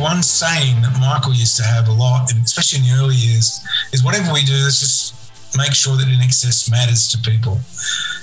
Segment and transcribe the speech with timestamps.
[0.00, 3.60] one saying that Michael used to have a lot, and especially in the early years,
[3.92, 5.14] is whatever we do, let's just
[5.56, 7.60] make sure that INXS matters to people.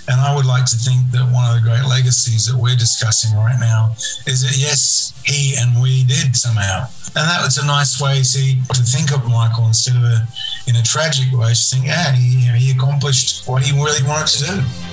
[0.07, 3.35] And I would like to think that one of the great legacies that we're discussing
[3.35, 3.91] right now
[4.25, 6.87] is that yes, he and we did somehow.
[7.15, 10.27] And that was a nice way, see, to think of Michael instead of a
[10.67, 14.03] in a tragic way, just think, yeah, he, you know, he accomplished what he really
[14.07, 14.86] wanted to do.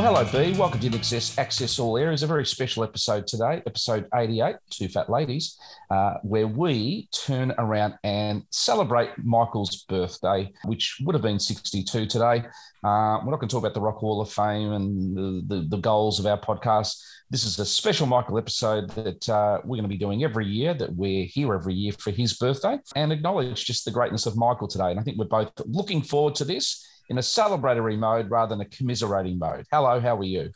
[0.00, 0.58] Well, hello, B.
[0.58, 2.22] Welcome to Access Access All Areas.
[2.22, 5.58] A very special episode today, episode 88, Two Fat Ladies,
[5.90, 12.42] uh, where we turn around and celebrate Michael's birthday, which would have been 62 today.
[12.82, 15.68] Uh, we're not going to talk about the Rock Hall of Fame and the, the,
[15.68, 16.98] the goals of our podcast.
[17.28, 20.72] This is a special Michael episode that uh, we're going to be doing every year,
[20.72, 24.66] that we're here every year for his birthday and acknowledge just the greatness of Michael
[24.66, 24.92] today.
[24.92, 28.60] And I think we're both looking forward to this in a celebratory mode rather than
[28.60, 29.66] a commiserating mode.
[29.70, 30.52] Hello, how are you?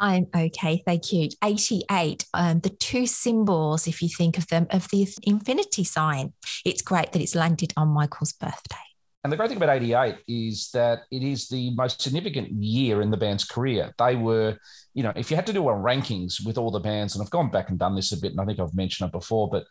[0.00, 1.28] I'm okay, thank you.
[1.44, 6.32] 88, um, the two symbols, if you think of them, of the infinity sign.
[6.64, 8.76] It's great that it's landed on Michael's birthday.
[9.22, 13.12] And the great thing about 88 is that it is the most significant year in
[13.12, 13.94] the band's career.
[13.96, 14.58] They were,
[14.94, 17.30] you know, if you had to do a rankings with all the bands, and I've
[17.30, 19.66] gone back and done this a bit, and I think I've mentioned it before, but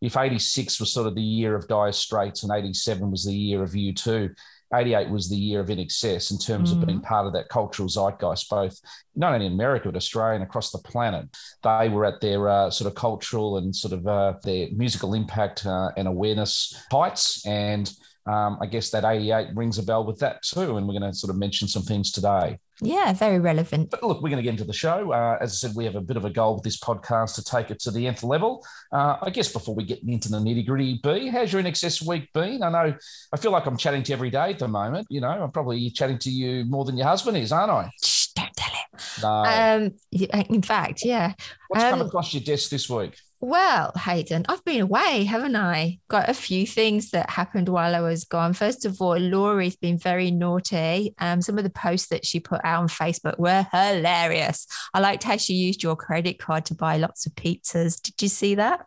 [0.00, 3.64] if 86 was sort of the year of Dire Straits and 87 was the year
[3.64, 4.32] of U2,
[4.74, 6.80] 88 was the year of INXS in terms mm.
[6.80, 7.04] of being mm.
[7.04, 8.78] part of that cultural zeitgeist, both
[9.14, 11.26] not only in America, but Australia and across the planet.
[11.62, 15.66] They were at their uh, sort of cultural and sort of uh, their musical impact
[15.66, 17.46] uh, and awareness heights.
[17.46, 17.92] And
[18.26, 20.76] um, I guess that 88 rings a bell with that too.
[20.76, 22.58] And we're going to sort of mention some things today.
[22.80, 23.90] Yeah, very relevant.
[23.90, 25.12] But look, we're going to get into the show.
[25.12, 27.44] Uh, as I said, we have a bit of a goal with this podcast to
[27.44, 28.64] take it to the nth level.
[28.92, 32.32] Uh, I guess before we get into the nitty gritty, B, how's your INXS week
[32.32, 32.62] been?
[32.62, 32.94] I know
[33.32, 35.06] I feel like I'm chatting to you every day at the moment.
[35.10, 37.90] You know, I'm probably chatting to you more than your husband is, aren't I?
[38.02, 38.82] Shh, don't tell him.
[39.22, 39.28] No.
[39.28, 41.34] Um, in fact, yeah.
[41.68, 43.16] What's um, come across your desk this week?
[43.44, 45.98] Well, Hayden, I've been away, haven't I?
[46.06, 48.52] Got a few things that happened while I was gone.
[48.52, 51.12] First of all, Laurie's been very naughty.
[51.18, 54.68] Um, some of the posts that she put out on Facebook were hilarious.
[54.94, 58.00] I liked how she used your credit card to buy lots of pizzas.
[58.00, 58.86] Did you see that?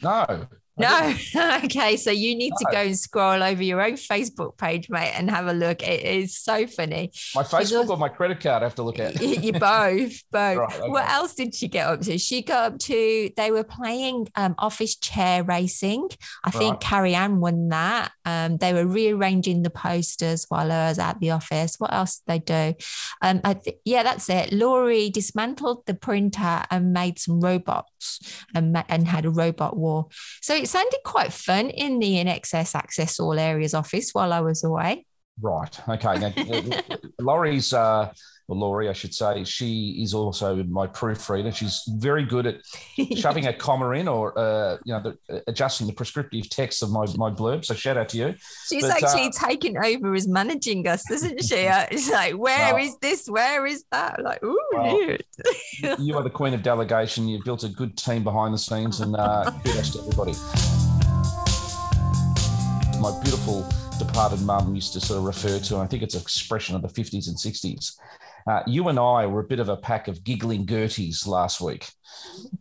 [0.00, 0.46] No.
[0.78, 1.14] No.
[1.64, 1.96] okay.
[1.96, 2.70] So you need no.
[2.70, 5.82] to go and scroll over your own Facebook page, mate, and have a look.
[5.82, 7.12] It is so funny.
[7.34, 9.20] My Facebook also, or my credit card I have to look at?
[9.20, 10.58] you both, both.
[10.58, 10.88] Right, okay.
[10.88, 12.18] What else did she get up to?
[12.18, 16.08] She got up to, they were playing um, office chair racing.
[16.44, 16.80] I think right.
[16.80, 18.12] Carrie Ann won that.
[18.24, 21.76] Um, they were rearranging the posters while I was at the office.
[21.78, 22.74] What else did they do?
[23.22, 24.52] Um, I th- yeah, that's it.
[24.52, 28.20] Laurie dismantled the printer and made some robots
[28.54, 30.08] and, and had a robot war.
[30.40, 34.64] So it's sounded quite fun in the INXS Access All Areas office while I was
[34.64, 35.06] away.
[35.40, 35.80] Right.
[35.88, 36.18] Okay.
[36.18, 38.12] Now, Laurie's, uh,
[38.54, 41.52] Laurie, I should say, she is also my proofreader.
[41.52, 42.60] She's very good at
[43.16, 46.90] shoving a comma in or, uh, you know, the, uh, adjusting the prescriptive text of
[46.90, 47.64] my, my blurb.
[47.64, 48.34] So shout out to you.
[48.68, 51.56] She's but, actually uh, taken over as managing us, isn't she?
[51.58, 53.28] it's like, where is this?
[53.28, 54.22] Where is that?
[54.22, 55.16] Like, ooh, well,
[55.98, 57.28] you are the queen of delegation.
[57.28, 60.32] You've built a good team behind the scenes and uh, kudos to everybody.
[63.00, 66.22] My beautiful departed mum used to sort of refer to, and I think it's an
[66.22, 67.98] expression of the 50s and 60s.
[68.48, 71.86] Uh, you and I were a bit of a pack of giggling Gerties last week,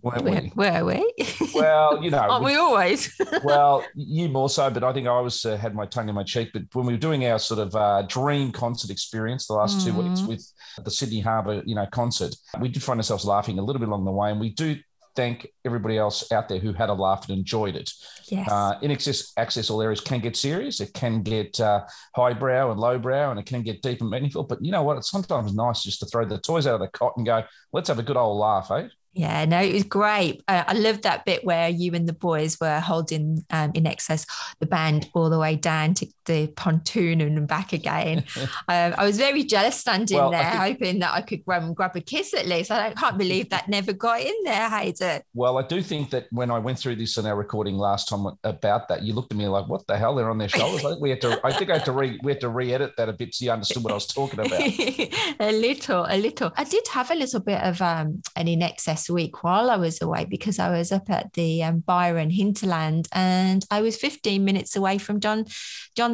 [0.02, 0.52] weren't we?
[0.56, 1.14] Were we?
[1.56, 3.16] Well, you know, aren't we, we always?
[3.46, 6.24] well, you more so, but I think I was uh, had my tongue in my
[6.24, 6.50] cheek.
[6.52, 9.86] But when we were doing our sort of uh, dream concert experience the last mm.
[9.86, 10.28] two weeks mm.
[10.28, 10.46] with
[10.84, 14.04] the Sydney Harbour, you know, concert, we did find ourselves laughing a little bit along
[14.04, 14.76] the way, and we do
[15.18, 17.92] thank everybody else out there who had a laugh and enjoyed it.
[18.30, 18.48] Yes.
[18.50, 20.80] Uh, INXS access all areas can get serious.
[20.80, 21.84] It can get uh,
[22.16, 24.44] highbrow and lowbrow, and it can get deep and meaningful.
[24.44, 24.98] But you know what?
[24.98, 27.44] It's sometimes nice just to throw the toys out of the cot and go,
[27.74, 28.88] let's have a good old laugh, eh?
[29.18, 30.44] Yeah, no, it was great.
[30.48, 34.28] Uh, I loved that bit where you and the boys were holding um, excess
[34.60, 38.24] the band all the way down to the pontoon and back again.
[38.68, 41.96] um, I was very jealous standing well, there, think, hoping that I could grab grab
[41.96, 42.70] a kiss at least.
[42.70, 45.22] I can't believe that never got in there, Hayden.
[45.34, 48.28] Well, I do think that when I went through this in our recording last time
[48.44, 50.16] about that, you looked at me like, "What the hell?
[50.16, 51.40] They're on their shoulders." I think we had to.
[51.44, 52.20] I think I had to re.
[52.24, 54.52] We had to re-edit that a bit so you understood what I was talking about.
[55.40, 56.52] a little, a little.
[56.56, 60.26] I did have a little bit of um, an INXS week while I was away
[60.26, 64.98] because I was up at the um, Byron hinterland and I was 15 minutes away
[64.98, 65.46] from John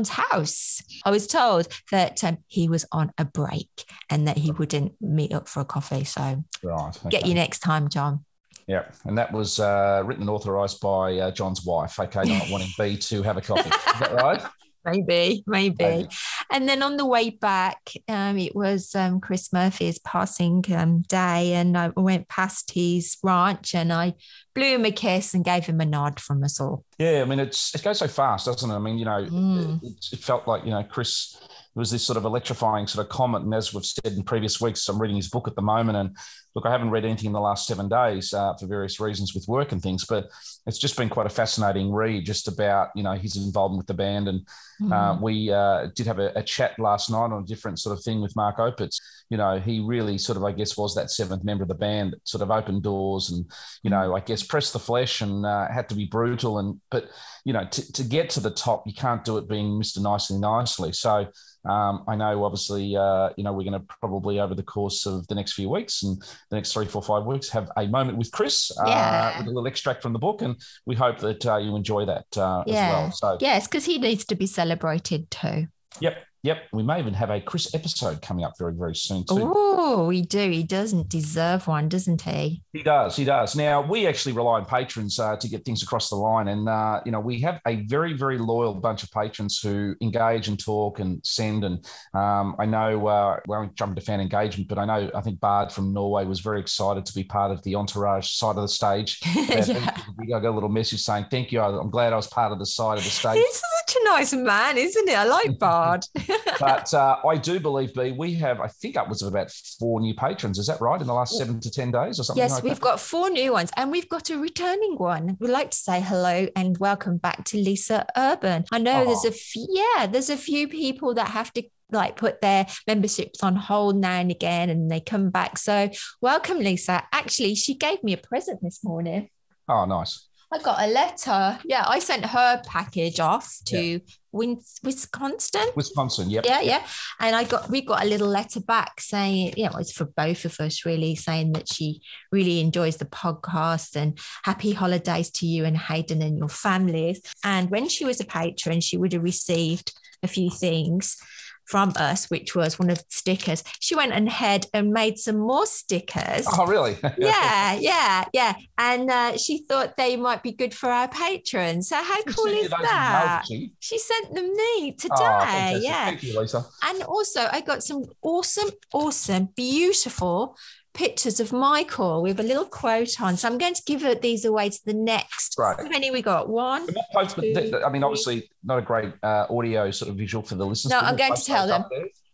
[0.04, 0.82] John's house.
[1.06, 5.34] I was told that um, he was on a break and that he wouldn't meet
[5.34, 6.04] up for a coffee.
[6.04, 7.10] So right, okay.
[7.10, 8.26] get you next time, John.
[8.68, 12.00] Yeah, and that was uh, written and authorised by uh, John's wife.
[12.00, 13.70] Okay, not wanting B to have a coffee.
[13.70, 14.42] Is that right?
[14.86, 16.10] maybe, maybe, maybe.
[16.50, 21.54] And then on the way back, um, it was um, Chris Murphy's passing um, day,
[21.54, 24.14] and I went past his ranch and I
[24.54, 26.86] blew him a kiss and gave him a nod from us all.
[26.98, 28.74] Yeah, I mean, it's it goes so fast, doesn't it?
[28.74, 29.84] I mean, you know, mm.
[29.84, 31.38] it, it, felt like you know Chris
[31.76, 34.88] was this sort of electrifying sort of comment, and as we've said in previous weeks,
[34.88, 36.16] I'm reading his book at the moment, and
[36.56, 39.48] look, I haven't read anything in the last seven days uh, for various reasons with
[39.48, 40.30] work and things, but
[40.68, 43.94] it's just been quite a fascinating read just about, you know, his involvement with the
[43.94, 44.28] band.
[44.28, 44.42] And
[44.82, 44.94] mm-hmm.
[44.94, 48.04] uh, we uh, did have a, a, chat last night on a different sort of
[48.04, 49.02] thing with Mark Opitz.
[49.30, 52.14] You know, he really sort of, I guess, was that seventh member of the band
[52.14, 53.50] that sort of opened doors and,
[53.82, 54.16] you know, mm-hmm.
[54.16, 56.60] I guess pressed the flesh and uh, had to be brutal.
[56.60, 57.10] And, but,
[57.46, 60.02] you know, to, to get to the top, you can't do it being Mr.
[60.02, 60.92] Nicely Nicely.
[60.92, 61.28] So,
[61.66, 65.26] um, I know, obviously, uh, you know, we're going to probably over the course of
[65.28, 68.32] the next few weeks and the next three, four, five weeks have a moment with
[68.32, 69.38] Chris uh, yeah.
[69.38, 72.26] with a little extract from the book, and we hope that uh, you enjoy that
[72.38, 72.74] uh, yeah.
[72.74, 73.12] as well.
[73.12, 75.68] So yes, because he needs to be celebrated too.
[76.02, 79.50] Yep, Yep, we may even have a Chris episode coming up very, very soon too.
[79.56, 80.50] Oh, we do.
[80.50, 82.62] He doesn't deserve one, doesn't he?
[82.74, 83.16] He does.
[83.16, 83.56] He does.
[83.56, 87.00] Now we actually rely on patrons uh, to get things across the line, and uh,
[87.06, 91.00] you know we have a very, very loyal bunch of patrons who engage and talk
[91.00, 91.64] and send.
[91.64, 95.22] And um, I know uh, we won't jump into fan engagement, but I know I
[95.22, 98.64] think Bard from Norway was very excited to be part of the entourage side of
[98.64, 99.22] the stage.
[99.34, 99.96] yeah.
[100.18, 101.62] We got a little message saying, "Thank you.
[101.62, 104.34] I'm glad I was part of the side of the stage." He's such a nice
[104.34, 105.18] man, isn't it?
[105.18, 106.06] I like Bard
[106.60, 110.14] but uh, I do believe, B, we have, I think upwards of about four new
[110.14, 110.58] patrons.
[110.60, 111.00] Is that right?
[111.00, 113.54] In the last seven to 10 days or something yes, like we've got four new
[113.54, 115.38] ones and we've got a returning one.
[115.40, 118.66] We'd like to say hello and welcome back to Lisa Urban.
[118.72, 119.06] I know oh.
[119.06, 123.44] there's a few, yeah, there's a few people that have to like put their memberships
[123.44, 125.58] on hold now and again and they come back.
[125.58, 125.90] So
[126.22, 127.04] welcome, Lisa.
[127.12, 129.30] Actually, she gave me a present this morning.
[129.70, 130.28] Oh, nice.
[130.54, 131.60] I got a letter.
[131.66, 133.98] Yeah, I sent her package off to yeah.
[134.32, 135.68] Wisconsin.
[135.76, 136.46] Wisconsin, yep.
[136.46, 136.86] Yeah, yeah.
[137.20, 140.46] And I got we got a little letter back saying, you know, it's for both
[140.46, 142.02] of us really, saying that she
[142.32, 147.22] really enjoys the podcast and happy holidays to you and Hayden and your families.
[147.44, 149.92] And when she was a patron, she would have received
[150.22, 151.18] a few things
[151.66, 153.64] from us, which was one of the stickers.
[153.80, 156.46] She went ahead and made some more stickers.
[156.52, 156.98] Oh, really?
[157.18, 158.54] yeah, yeah, yeah.
[158.78, 161.90] And uh, she thought they might be good for our patrons.
[161.90, 163.46] So how cool is that?
[163.80, 165.74] She sent them me oh, today.
[165.76, 166.06] Oh, yeah.
[166.06, 166.66] Thank you, Lisa.
[166.84, 170.58] And also, I got some awesome, awesome, beautiful
[170.94, 173.38] pictures of Michael with a little quote on.
[173.38, 175.56] So I'm going to give these away to the next.
[175.58, 175.78] Right.
[175.78, 176.50] How many we got?
[176.50, 176.88] One.
[177.14, 180.66] Post, two, I mean, obviously, not a great uh, audio sort of visual for the
[180.66, 180.92] listeners.
[180.92, 181.84] No, I'm going to tell them.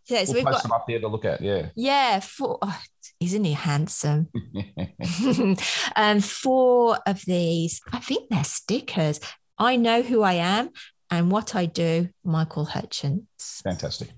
[0.08, 1.40] Yeah, so we'll we've got them up there to look at.
[1.40, 1.68] Yeah.
[1.74, 2.20] Yeah.
[2.20, 2.58] Four.
[2.62, 2.80] Oh,
[3.20, 4.28] isn't he handsome?
[5.96, 7.80] um, four of these.
[7.92, 9.20] I think they're stickers.
[9.58, 10.70] I know who I am
[11.10, 12.08] and what I do.
[12.24, 13.60] Michael Hutchence.
[13.62, 14.08] Fantastic.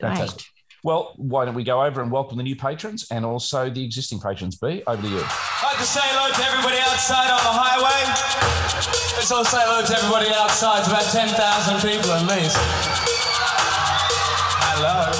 [0.00, 0.46] Fantastic.
[0.82, 4.18] Well, why don't we go over and welcome the new patrons and also the existing
[4.18, 4.56] patrons?
[4.56, 5.20] B, over to you.
[5.20, 8.00] I'd like to say hello to everybody outside on the highway.
[9.14, 10.78] Let's all say hello to everybody outside.
[10.78, 11.36] It's about 10,000
[11.84, 12.56] people at least.
[14.72, 15.12] Hello.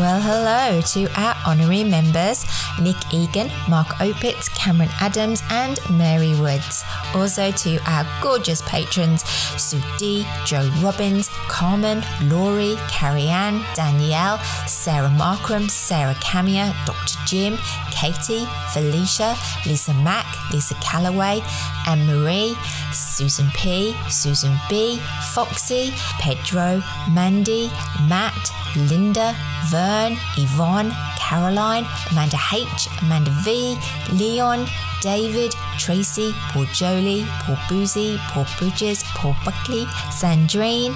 [0.00, 2.44] Well, hello to our honorary members
[2.80, 6.84] Nick Egan, Mark Opitz, Cameron Adams, and Mary Woods.
[7.14, 9.22] Also to our gorgeous patrons
[9.60, 17.18] Sue D, Joe Robbins, Carmen, Laurie, Carrie Ann, Danielle, Sarah Markram, Sarah Camia, Dr.
[17.26, 17.58] Jim,
[17.90, 21.40] Katie, Felicia, Lisa Mack, Lisa Calloway,
[21.86, 22.56] Anne Marie,
[22.92, 25.00] Susan P, Susan B,
[25.32, 27.70] Foxy, Pedro, Mandy,
[28.08, 29.34] Matt, Linda,
[29.66, 30.92] Vern, Yvonne,
[31.28, 33.76] Caroline, Amanda H, Amanda V,
[34.12, 34.66] Leon,
[35.02, 40.94] David, Tracy, Paul Jolie, Paul Boozy, Paul Bridges, Paul Buckley, Sandrine,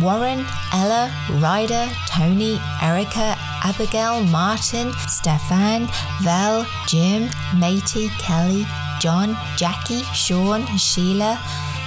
[0.00, 5.88] Warren, Ella, Ryder, Tony, Erica, Abigail, Martin, Stefan,
[6.22, 8.66] Val, Jim, Matey, Kelly,
[9.00, 11.40] John, Jackie, Sean, Sheila,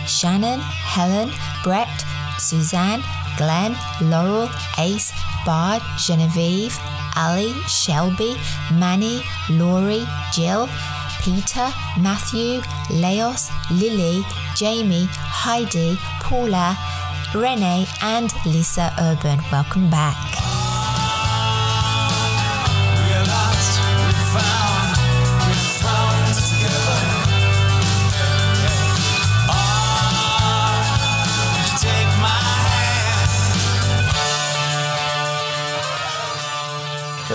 [0.06, 1.32] Shannon, Helen,
[1.64, 2.06] Brett,
[2.38, 3.02] Suzanne,
[3.38, 5.12] Glenn, Laurel, Ace,
[5.48, 6.78] Bard, Genevieve,
[7.16, 8.36] Ali, Shelby,
[8.74, 10.68] Manny, Laurie, Jill,
[11.24, 12.62] Peter, Matthew,
[12.92, 14.24] Leos, Lily,
[14.56, 16.78] Jamie, Heidi, Paula,
[17.34, 19.40] Renee, and Lisa Urban.
[19.50, 20.77] Welcome back.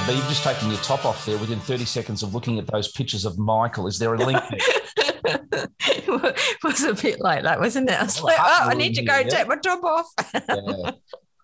[0.07, 2.91] But you've just taken your top off there within 30 seconds of looking at those
[2.91, 3.87] pictures of Michael.
[3.87, 4.59] Is there a link there?
[6.65, 8.01] was a bit like that, wasn't it?
[8.01, 9.29] I was like, oh, I need to go yeah.
[9.29, 10.07] take my top off.
[10.49, 10.91] yeah.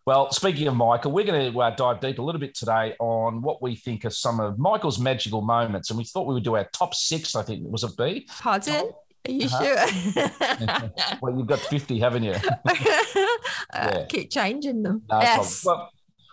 [0.06, 3.42] Well, speaking of Michael, we're going to uh, dive deep a little bit today on
[3.42, 5.90] what we think are some of Michael's magical moments.
[5.90, 7.62] And we thought we would do our top six, I think.
[7.64, 8.26] Was it B?
[8.40, 8.90] Pardon?
[9.26, 9.86] Are you uh-huh.
[9.86, 10.90] sure?
[11.20, 12.34] well, you've got 50, haven't you?
[13.74, 15.02] uh, Keep changing them.
[15.10, 15.64] No, yes.
[15.64, 15.90] Well,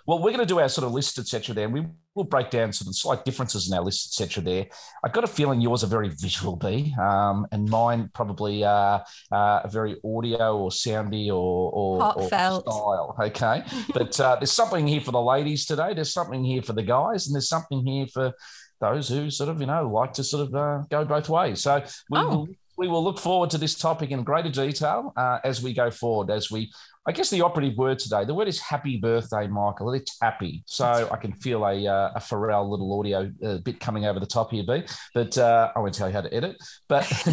[0.07, 1.53] well, we're going to do our sort of list, etc.
[1.53, 4.41] There, we will break down some slight differences in our list, etc.
[4.41, 4.65] There,
[5.03, 8.99] I've got a feeling yours are very visual, B, um, and mine probably uh,
[9.31, 13.15] uh, a very audio or soundy or, or, or style.
[13.21, 15.93] Okay, but uh, there's something here for the ladies today.
[15.93, 18.33] There's something here for the guys, and there's something here for
[18.81, 21.61] those who sort of you know like to sort of uh, go both ways.
[21.61, 22.27] So we oh.
[22.29, 25.91] will we will look forward to this topic in greater detail uh, as we go
[25.91, 26.29] forward.
[26.29, 26.71] As we,
[27.07, 29.93] I guess, the operative word today, the word is happy birthday, Michael.
[29.93, 30.63] It's happy.
[30.65, 34.25] So I can feel a, uh, a Pharrell little audio uh, bit coming over the
[34.25, 34.81] top here, B.
[35.13, 36.57] But uh, I won't tell you how to edit.
[36.87, 37.03] But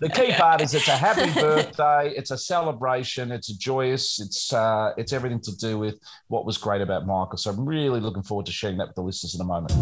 [0.00, 2.14] the key part is it's a happy birthday.
[2.16, 3.32] It's a celebration.
[3.32, 4.18] It's a joyous.
[4.18, 7.36] It's uh, it's everything to do with what was great about Michael.
[7.36, 9.72] So I'm really looking forward to sharing that with the listeners in a moment.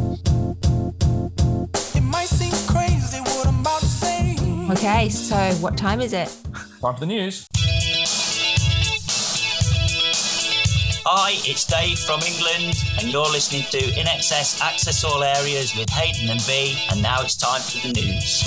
[4.73, 6.37] Okay, so what time is it?
[6.81, 7.47] Time for the news.
[11.07, 16.29] Hi, it's Dave from England, and you're listening to INXS Access All Areas with Hayden
[16.29, 18.45] and B, and now it's time for the news.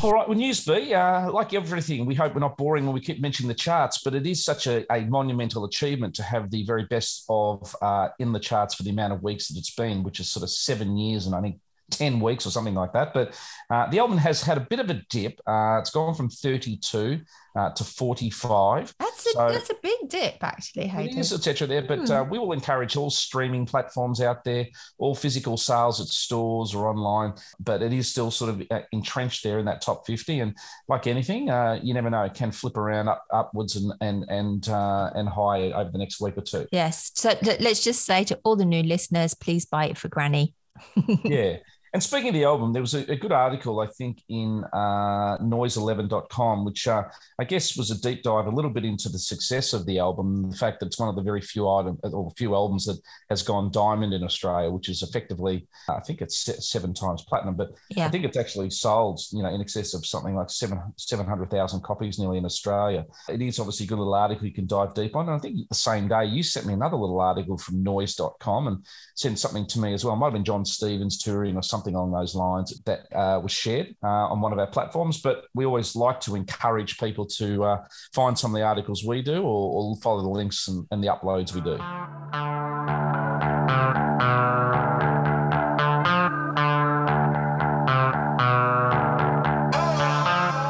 [0.00, 3.00] All right, well, news B, uh, like everything, we hope we're not boring when we
[3.00, 6.64] keep mentioning the charts, but it is such a, a monumental achievement to have the
[6.64, 10.04] very best of uh, in the charts for the amount of weeks that it's been,
[10.04, 11.58] which is sort of seven years and I think
[11.90, 13.14] 10 weeks or something like that.
[13.14, 13.38] But
[13.70, 15.40] uh, the album has had a bit of a dip.
[15.46, 17.20] Uh, it's gone from 32
[17.56, 18.94] uh, to 45.
[18.98, 20.86] That's a, so that's a big dip, actually.
[20.86, 21.16] Hayden.
[21.16, 21.66] It is, etc.
[21.66, 21.82] there.
[21.82, 22.30] But uh, hmm.
[22.30, 24.66] we will encourage all streaming platforms out there,
[24.98, 27.34] all physical sales at stores or online.
[27.58, 30.40] But it is still sort of uh, entrenched there in that top 50.
[30.40, 30.56] And
[30.88, 34.68] like anything, uh, you never know, it can flip around up, upwards and, and, and,
[34.68, 36.66] and high over the next week or two.
[36.72, 37.12] Yes.
[37.14, 40.54] So let's just say to all the new listeners, please buy it for Granny.
[41.24, 41.56] yeah.
[41.96, 45.38] And speaking of the album, there was a, a good article, I think, in uh,
[45.38, 47.04] noise11.com, which uh,
[47.38, 50.50] I guess was a deep dive a little bit into the success of the album,
[50.50, 53.00] the fact that it's one of the very few item or few albums that
[53.30, 57.70] has gone diamond in Australia, which is effectively, I think it's seven times platinum, but
[57.88, 58.04] yeah.
[58.04, 61.50] I think it's actually sold, you know, in excess of something like seven seven hundred
[61.50, 63.06] thousand copies nearly in Australia.
[63.30, 65.30] It is obviously a good little article you can dive deep on.
[65.30, 68.86] And I think the same day you sent me another little article from noise.com and
[69.14, 70.12] sent something to me as well.
[70.12, 73.40] It might have been Jon Stevens touring or something something along those lines that uh,
[73.40, 75.20] was shared uh, on one of our platforms.
[75.20, 79.22] But we always like to encourage people to uh, find some of the articles we
[79.22, 81.78] do or, or follow the links and, and the uploads we do.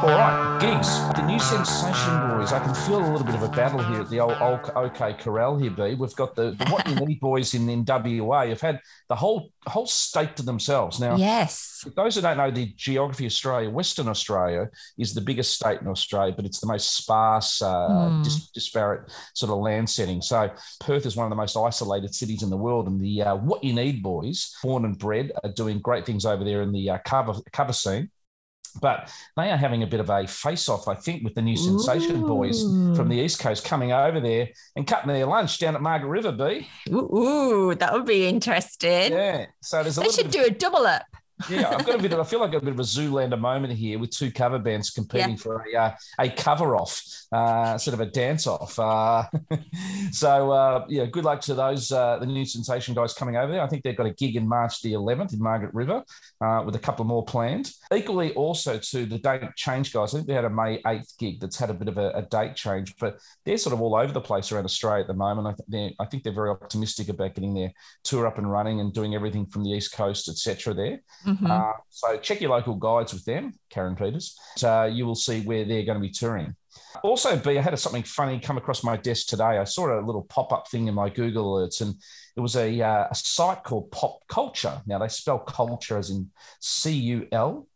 [0.03, 0.87] All right, gigs.
[1.15, 4.21] The new sensation I can feel a little bit of a battle here at the
[4.21, 5.95] old, old OK Corral here, B.
[5.95, 8.45] We've got the, the What You Need boys in, in WA.
[8.45, 10.97] Have had the whole whole state to themselves.
[10.97, 11.85] Now, yes.
[11.95, 15.87] Those who don't know the geography of Australia, Western Australia is the biggest state in
[15.87, 18.23] Australia, but it's the most sparse, uh, mm.
[18.23, 20.21] dis- disparate sort of land setting.
[20.21, 20.49] So
[20.79, 23.61] Perth is one of the most isolated cities in the world, and the uh, What
[23.61, 26.97] You Need boys, born and bred, are doing great things over there in the uh,
[27.05, 28.09] cover cover scene.
[28.81, 31.57] But they are having a bit of a face off, I think, with the new
[31.57, 32.27] Sensation Ooh.
[32.27, 32.61] boys
[32.95, 36.31] from the East Coast coming over there and cutting their lunch down at Margaret River,
[36.31, 36.67] B.
[36.91, 39.11] Ooh, that would be interesting.
[39.11, 39.45] Yeah.
[39.61, 41.03] So there's a they should do a double up
[41.49, 42.19] yeah, I've got a bit of.
[42.19, 45.31] I feel like a bit of a Zoolander moment here with two cover bands competing
[45.31, 45.35] yeah.
[45.35, 48.77] for a uh, a cover off, uh, sort of a dance off.
[48.79, 49.23] Uh,
[50.11, 53.61] so uh, yeah, good luck to those uh, the new sensation guys coming over there.
[53.61, 56.03] I think they've got a gig in March the 11th in Margaret River,
[56.41, 57.71] uh, with a couple more planned.
[57.93, 60.13] Equally, also to the Don't Change guys.
[60.13, 62.21] I think they had a May 8th gig that's had a bit of a, a
[62.23, 65.47] date change, but they're sort of all over the place around Australia at the moment.
[65.47, 67.71] I think they're I think they're very optimistic about getting their
[68.03, 70.73] tour up and running and doing everything from the East Coast, etc.
[70.73, 70.99] There.
[71.25, 71.49] Mm-hmm.
[71.49, 74.37] Uh, so check your local guides with them, Karen Peters.
[74.57, 76.55] So you will see where they're going to be touring.
[77.03, 79.57] Also, B, I had something funny come across my desk today.
[79.57, 81.95] I saw a little pop up thing in my Google alerts, and
[82.35, 84.81] it was a, uh, a site called Pop Culture.
[84.85, 86.29] Now, they spell culture as in
[86.59, 87.67] C U L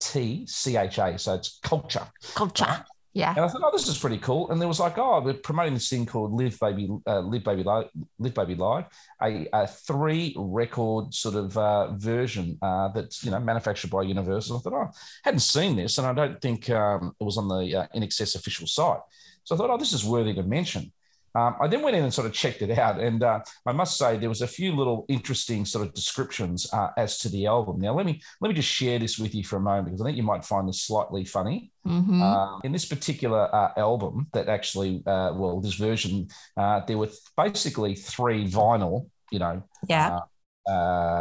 [0.00, 1.18] T C H A.
[1.18, 2.06] So it's culture.
[2.34, 2.84] Culture.
[3.12, 3.30] Yeah.
[3.30, 4.50] And I thought, oh, this is pretty cool.
[4.50, 7.64] And there was like, oh, we're promoting this thing called Live Baby, uh, Live Baby
[7.64, 7.88] Live,
[8.20, 8.84] Live Baby Live,
[9.20, 14.58] a, a three record sort of uh, version uh, that's you know manufactured by Universal.
[14.58, 14.90] I thought, oh, I
[15.24, 18.68] hadn't seen this, and I don't think um, it was on the uh, INXS official
[18.68, 19.00] site.
[19.42, 20.92] So I thought, oh, this is worthy to mention.
[21.34, 23.96] Um, I then went in and sort of checked it out, and uh, I must
[23.96, 27.80] say there was a few little interesting sort of descriptions uh, as to the album.
[27.80, 30.04] Now, let me let me just share this with you for a moment because I
[30.04, 31.70] think you might find this slightly funny.
[31.86, 32.20] Mm-hmm.
[32.20, 37.08] Uh, in this particular uh, album, that actually, uh, well, this version, uh, there were
[37.36, 40.18] basically three vinyl, you know, yeah.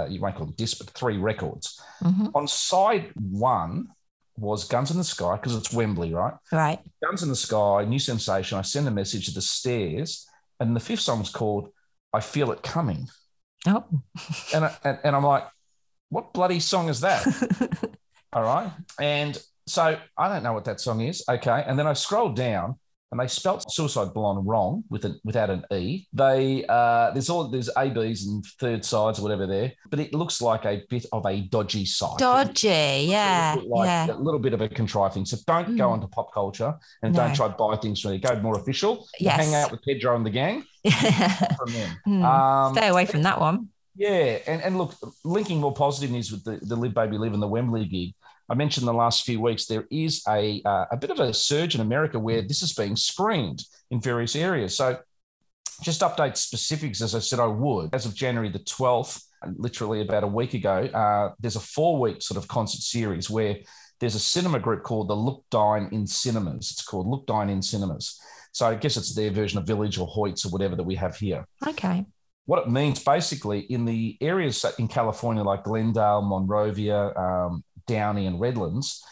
[0.10, 1.80] you might call it disc, but three records.
[2.04, 2.28] Mm-hmm.
[2.36, 3.88] On side one,
[4.40, 6.34] was Guns in the Sky because it's Wembley, right?
[6.52, 6.80] Right.
[7.04, 8.58] Guns in the Sky, New Sensation.
[8.58, 10.28] I send a message to the stairs,
[10.60, 11.70] and the fifth song was called
[12.14, 13.08] "I Feel It Coming."
[13.68, 13.84] Oh.
[14.54, 15.46] and, I, and and I'm like,
[16.10, 17.26] what bloody song is that?
[18.34, 21.24] All right, and so I don't know what that song is.
[21.30, 22.76] Okay, and then I scroll down,
[23.12, 26.06] and they spelt suicide blonde wrong with without an e.
[26.14, 30.42] They uh, there's all there's abs and third sides or whatever there, but it looks
[30.42, 32.20] like a bit of a dodgy site.
[32.20, 34.12] Dodgy, yeah, like yeah.
[34.12, 35.26] A little bit of a contriving.
[35.26, 35.78] So don't mm.
[35.78, 37.26] go into pop culture and no.
[37.26, 38.20] don't try to buy things from there.
[38.20, 39.08] Go more official.
[39.20, 39.44] Yes.
[39.44, 40.64] Hang out with Pedro and the gang.
[40.90, 41.98] from them.
[42.08, 42.24] Mm.
[42.24, 43.70] Um, Stay away from that one.
[43.96, 47.42] Yeah, and, and look, linking more positive news with the, the Live Baby Live and
[47.42, 48.14] the Wembley gig.
[48.50, 51.76] I mentioned the last few weeks there is a uh, a bit of a surge
[51.76, 54.76] in America where this is being screened in various areas.
[54.76, 54.98] So,
[55.82, 57.94] just update specifics as I said I would.
[57.94, 59.24] As of January the twelfth,
[59.58, 63.58] literally about a week ago, uh, there's a four week sort of concert series where
[64.00, 66.72] there's a cinema group called the Look Dine in Cinemas.
[66.72, 68.20] It's called Look Dine in Cinemas.
[68.52, 71.18] So I guess it's their version of Village or Hoyts or whatever that we have
[71.18, 71.46] here.
[71.68, 72.06] Okay.
[72.46, 78.40] What it means basically in the areas in California like Glendale, Monrovia, um, Downey and
[78.40, 79.04] Redlands,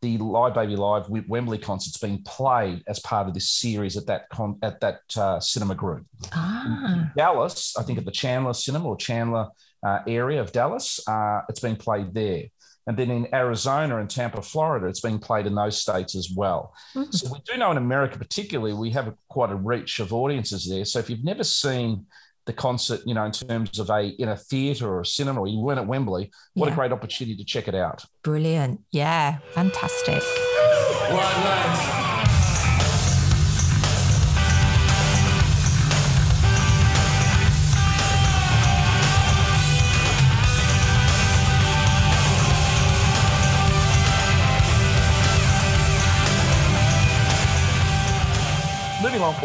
[0.00, 4.28] the Live Baby Live Wembley concert's being played as part of this series at that
[4.28, 6.06] con- at that uh, cinema group.
[6.32, 7.10] Ah.
[7.16, 9.48] Dallas, I think at the Chandler Cinema or Chandler
[9.82, 12.44] uh, area of Dallas, uh, it's being played there.
[12.86, 16.72] And then in Arizona and Tampa, Florida, it's being played in those states as well.
[16.94, 17.10] Mm-hmm.
[17.10, 20.66] So we do know in America, particularly, we have a, quite a reach of audiences
[20.66, 20.86] there.
[20.86, 22.06] So if you've never seen
[22.48, 25.46] the concert, you know, in terms of a in a theatre or a cinema, or
[25.46, 26.72] you weren't at Wembley, what yeah.
[26.72, 28.04] a great opportunity to check it out.
[28.24, 28.80] Brilliant.
[28.90, 30.22] Yeah, fantastic.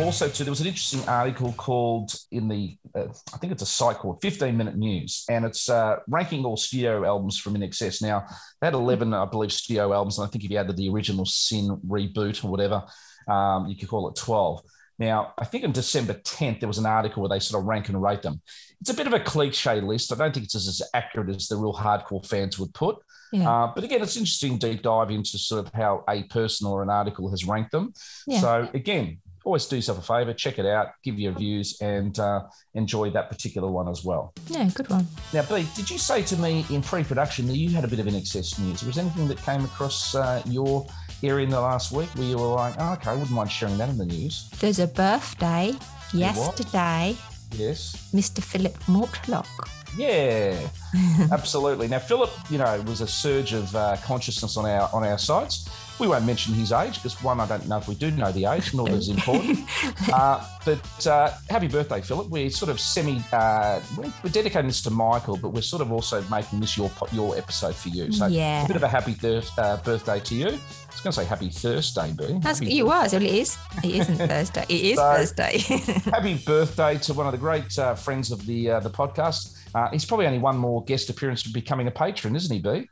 [0.04, 3.68] Also to there was an interesting article called in the uh, I think it's a
[3.68, 8.02] site called 15 Minute News, and it's uh, ranking all studio albums from INXS.
[8.02, 8.26] Now
[8.62, 11.26] they had 11, I believe, studio albums, and I think if you added the original
[11.26, 12.84] Sin reboot or whatever,
[13.28, 14.62] um, you could call it 12.
[15.00, 17.90] Now, I think on December 10th, there was an article where they sort of rank
[17.90, 18.42] and rate them.
[18.80, 20.12] It's a bit of a cliche list.
[20.12, 22.98] I don't think it's as accurate as the real hardcore fans would put.
[23.32, 23.50] Yeah.
[23.50, 26.90] Uh, but again, it's interesting deep dive into sort of how a person or an
[26.92, 27.94] article has ranked them.
[28.28, 28.40] Yeah.
[28.40, 32.44] So again, always do yourself a favor, check it out, give your views, and uh,
[32.74, 34.34] enjoy that particular one as well.
[34.48, 35.08] Yeah, good one.
[35.34, 38.08] Now, B, did you say to me in pre-production that you had a bit of
[38.08, 38.84] an excess news?
[38.84, 40.88] Was anything that came across uh, your
[41.22, 43.78] area in the last week where you were like, oh, okay, I wouldn't mind sharing
[43.78, 44.50] that in the news?
[44.60, 45.74] There's a birthday
[46.14, 47.16] yesterday.
[47.52, 48.10] Yes.
[48.14, 48.42] Mr.
[48.42, 49.48] Philip Mortlock.
[49.96, 50.60] Yeah,
[51.32, 51.88] absolutely.
[51.88, 55.20] Now, Philip, you know, it was a surge of uh, consciousness on our on our
[55.20, 55.70] sites.
[56.00, 58.46] We won't mention his age because one, I don't know if we do know the
[58.46, 59.60] age, nor is important.
[60.14, 62.30] uh, but uh, happy birthday, Philip.
[62.30, 66.24] We're sort of semi, uh, we're dedicating this to Michael, but we're sort of also
[66.24, 68.12] making this your your episode for you.
[68.12, 68.66] So yeah.
[68.66, 70.48] a bit of a happy thir- uh, birthday to you.
[70.48, 72.38] I was going to say happy Thursday, B.
[72.40, 73.14] That's, you was.
[73.14, 73.58] Well, it is.
[73.84, 74.66] It isn't Thursday.
[74.70, 75.58] It is so, Thursday.
[76.12, 79.58] happy birthday to one of the great uh, friends of the uh, the podcast.
[79.92, 82.90] he's probably only one more guest appearance to becoming a patron, isn't he, B?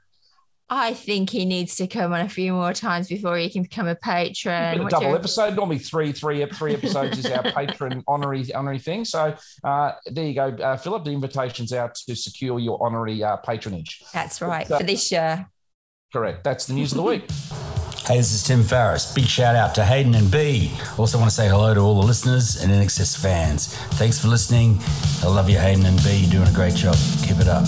[0.74, 3.90] I think he needs to come on a few more times before he can become
[3.90, 4.80] a patron.
[4.80, 9.04] A double episode, normally three, three, three episodes is our patron honorary honorary thing.
[9.04, 11.04] So uh, there you go, uh, Philip.
[11.04, 14.02] The invitation's out to secure your honorary uh, patronage.
[14.14, 15.46] That's right but, uh, for this year.
[16.14, 16.46] Correct.
[16.46, 17.24] That's the news of the week.
[18.08, 19.14] Hey, this is Tim Farriss.
[19.14, 20.72] Big shout out to Hayden and B.
[20.98, 23.76] Also want to say hello to all the listeners and INXS fans.
[23.92, 24.80] Thanks for listening.
[25.24, 26.18] I love you, Hayden and B.
[26.18, 26.96] You're doing a great job.
[27.24, 27.68] Keep it up.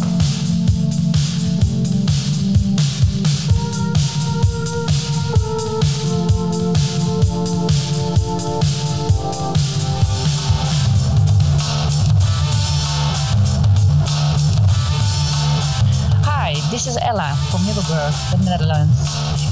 [17.04, 18.96] Ella from Middelburg, the Netherlands.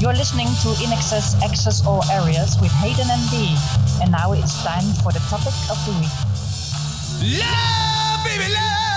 [0.02, 3.56] You're listening to INXS Access All Areas with Hayden and B.
[4.02, 6.16] And now it's time for the topic of the week.
[7.40, 8.91] Love, baby, love.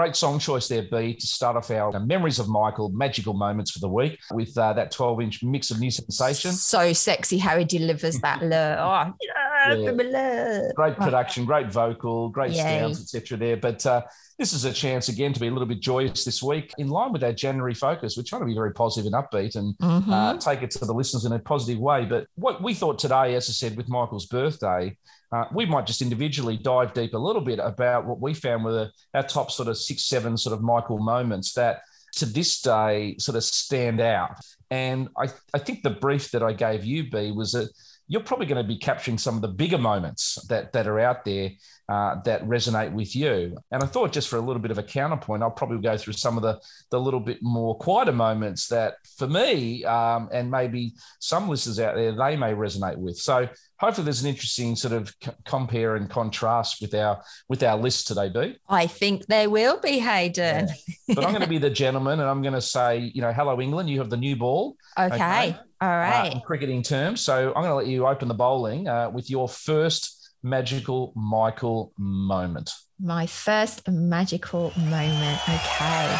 [0.00, 3.80] Great song choice there, B, to start off our memories of Michael, magical moments for
[3.80, 6.52] the week with uh, that 12 inch mix of new sensation.
[6.52, 8.78] So sexy how he delivers that lure.
[8.78, 10.72] Oh, yeah.
[10.74, 12.80] Great production, great vocal, great Yay.
[12.80, 13.36] sounds, etc.
[13.36, 13.56] there.
[13.58, 14.00] But uh,
[14.40, 17.12] this is a chance again to be a little bit joyous this week in line
[17.12, 18.16] with our January focus.
[18.16, 20.10] We're trying to be very positive and upbeat and mm-hmm.
[20.10, 22.06] uh, take it to the listeners in a positive way.
[22.06, 24.96] But what we thought today, as I said, with Michael's birthday,
[25.30, 28.88] uh, we might just individually dive deep a little bit about what we found were
[29.12, 31.82] our top sort of six, seven sort of Michael moments that
[32.16, 34.36] to this day sort of stand out.
[34.70, 37.68] And I, I think the brief that I gave you, B, was that
[38.08, 41.24] you're probably going to be capturing some of the bigger moments that, that are out
[41.24, 41.50] there
[41.90, 43.56] uh, that resonate with you.
[43.72, 46.12] And I thought just for a little bit of a counterpoint, I'll probably go through
[46.12, 50.92] some of the, the little bit more quieter moments that for me um, and maybe
[51.18, 53.16] some listeners out there, they may resonate with.
[53.16, 53.48] So
[53.80, 55.12] hopefully there's an interesting sort of
[55.44, 58.56] compare and contrast with our with our list today, B.
[58.68, 60.68] I think there will be, Hayden.
[61.08, 61.14] Yeah.
[61.16, 63.60] But I'm going to be the gentleman and I'm going to say, you know, hello,
[63.60, 64.76] England, you have the new ball.
[64.96, 65.14] Okay.
[65.14, 65.56] okay?
[65.80, 66.36] All right.
[66.36, 67.20] Uh, cricketing terms.
[67.20, 71.92] So I'm going to let you open the bowling uh, with your first magical Michael
[71.98, 72.70] moment.
[72.98, 75.40] My first magical moment.
[75.48, 76.16] Okay.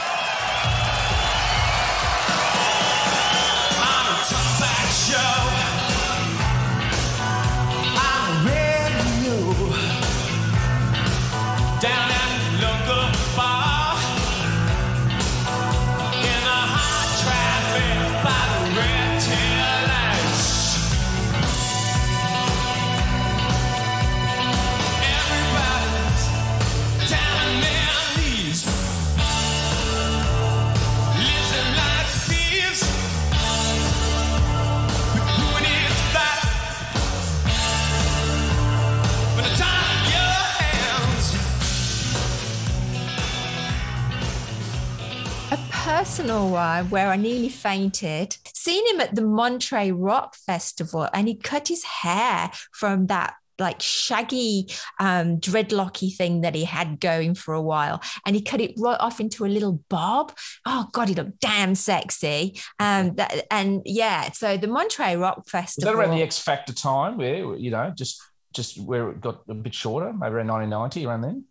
[46.00, 48.34] Personal one where I nearly fainted.
[48.54, 53.82] Seen him at the Monterey Rock Festival and he cut his hair from that like
[53.82, 54.66] shaggy
[54.98, 58.98] um, dreadlocky thing that he had going for a while and he cut it right
[58.98, 60.32] off into a little bob.
[60.64, 62.58] Oh god he looked damn sexy.
[62.78, 66.72] Um, that, and yeah so the monterey rock festival was that around the x factor
[66.72, 68.22] time where you know just
[68.54, 71.44] just where it got a bit shorter maybe around 1990 around then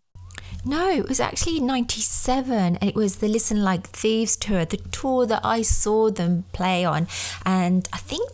[0.64, 5.26] no, it was actually 97 and it was the Listen Like Thieves tour, the tour
[5.26, 7.08] that I saw them play on.
[7.46, 8.30] And I think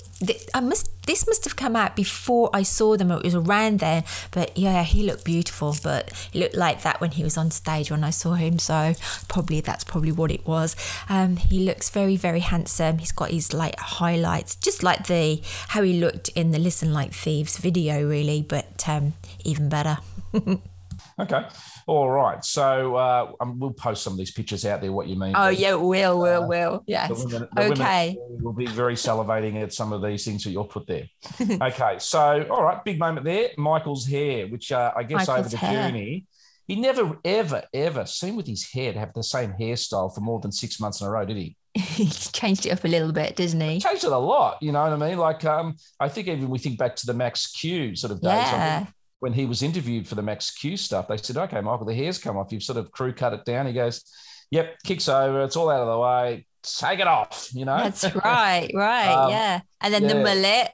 [0.54, 3.12] I must this must have come out before I saw them.
[3.12, 5.76] It was around then, but yeah, he looked beautiful.
[5.80, 8.58] But he looked like that when he was on stage when I saw him.
[8.58, 8.94] So
[9.28, 10.74] probably that's probably what it was.
[11.08, 12.98] Um, he looks very very handsome.
[12.98, 17.12] He's got his like highlights, just like the how he looked in the Listen Like
[17.12, 19.14] Thieves video, really, but um,
[19.44, 19.98] even better.
[21.20, 21.46] okay.
[21.86, 22.44] All right.
[22.44, 24.90] So uh, um, we'll post some of these pictures out there.
[24.90, 25.34] What you mean?
[25.36, 26.84] Oh yeah, we'll, we'll, uh, will.
[26.86, 27.08] Yes.
[27.08, 28.16] The women, the okay.
[28.18, 31.04] We'll be very salivating at some of these things that you'll put there.
[31.62, 31.96] okay.
[31.98, 33.50] So all right, big moment there.
[33.56, 35.88] Michael's hair, which uh, I guess Michael's over the hair.
[35.88, 36.26] journey.
[36.66, 40.40] He never, ever, ever seemed with his hair to have the same hairstyle for more
[40.40, 41.56] than six months in a row, did he?
[41.74, 43.78] he changed it up a little bit, doesn't he?
[43.78, 45.16] Changed it a lot, you know what I mean?
[45.16, 48.32] Like, um, I think even we think back to the Max Q sort of days.
[48.32, 48.86] Yeah
[49.20, 52.18] when he was interviewed for the Max Q stuff, they said, "Okay, Michael, the hair's
[52.18, 52.52] come off.
[52.52, 54.04] You've sort of crew cut it down." He goes,
[54.50, 55.42] "Yep, kicks over.
[55.42, 56.46] It's all out of the way.
[56.62, 57.78] Take it off." You know.
[57.78, 59.60] That's right, right, um, yeah.
[59.80, 60.08] And then yeah.
[60.08, 60.70] the mullet.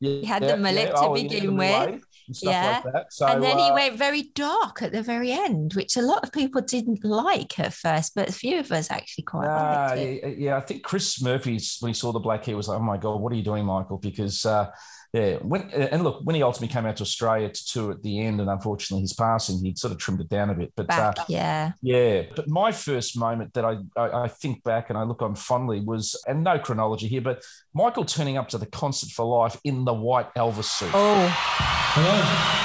[0.00, 2.02] Yeah, he had yeah, the mullet to oh, begin with.
[2.42, 2.82] yeah.
[2.84, 6.02] Like so, and then uh, he went very dark at the very end, which a
[6.02, 9.94] lot of people didn't like at first, but a few of us actually quite uh,
[9.96, 10.38] liked it.
[10.38, 12.96] Yeah, I think Chris Murphy, when he saw the black hair, was like, "Oh my
[12.96, 14.70] god, what are you doing, Michael?" Because uh,
[15.12, 18.20] yeah, when, and look, when he ultimately came out to Australia to tour at the
[18.20, 20.72] end, and unfortunately his passing, he'd sort of trimmed it down a bit.
[20.76, 22.24] But back, uh, yeah, yeah.
[22.36, 25.80] But my first moment that I, I, I think back and I look on fondly
[25.80, 27.42] was, and no chronology here, but
[27.72, 30.90] Michael turning up to the concert for life in the white Elvis suit.
[30.92, 31.34] Oh,
[31.94, 32.64] hello.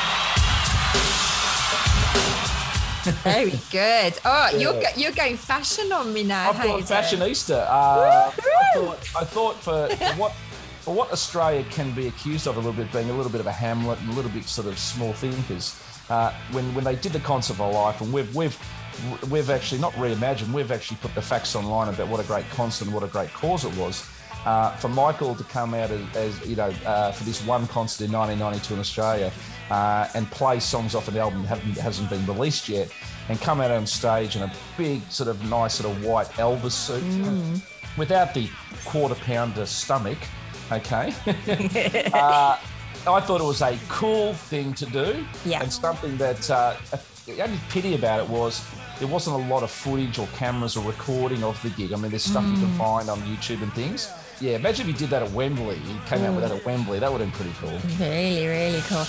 [3.23, 4.19] Very good.
[4.25, 4.57] Oh, yeah.
[4.57, 6.49] you're you're going fashion on me now.
[6.49, 7.65] I've gone fashionista.
[7.69, 8.31] Uh, I,
[8.73, 10.33] thought, I thought for, for what
[10.83, 13.47] for what Australia can be accused of a little bit being a little bit of
[13.47, 17.13] a hamlet and a little bit sort of small thinkers, uh, when when they did
[17.13, 18.57] the concert for life, and we've we've
[19.31, 22.85] we've actually not reimagined, we've actually put the facts online about what a great concert
[22.85, 24.05] and what a great cause it was.
[24.45, 28.03] Uh, for Michael to come out as, as you know uh, for this one concert
[28.03, 29.31] in 1992 in Australia
[29.69, 32.91] uh, and play songs off an album that hasn't been released yet,
[33.29, 36.71] and come out on stage in a big sort of nice sort of white Elvis
[36.71, 37.61] suit mm.
[37.97, 38.49] without the
[38.83, 40.17] quarter pounder stomach.
[40.71, 41.13] Okay.
[42.13, 42.57] uh,
[43.05, 45.25] I thought it was a cool thing to do.
[45.45, 45.61] Yeah.
[45.61, 46.75] And something that uh,
[47.25, 48.65] the only pity about it was
[48.99, 51.91] there wasn't a lot of footage or cameras or recording of the gig.
[51.93, 52.51] I mean, there's stuff mm.
[52.51, 52.77] you can mm.
[52.77, 54.11] find on YouTube and things.
[54.39, 55.75] Yeah, imagine if you did that at Wembley.
[55.75, 56.25] You came mm.
[56.25, 56.99] out with that at Wembley.
[56.99, 57.77] That would have been pretty cool.
[57.99, 59.05] Really, really cool.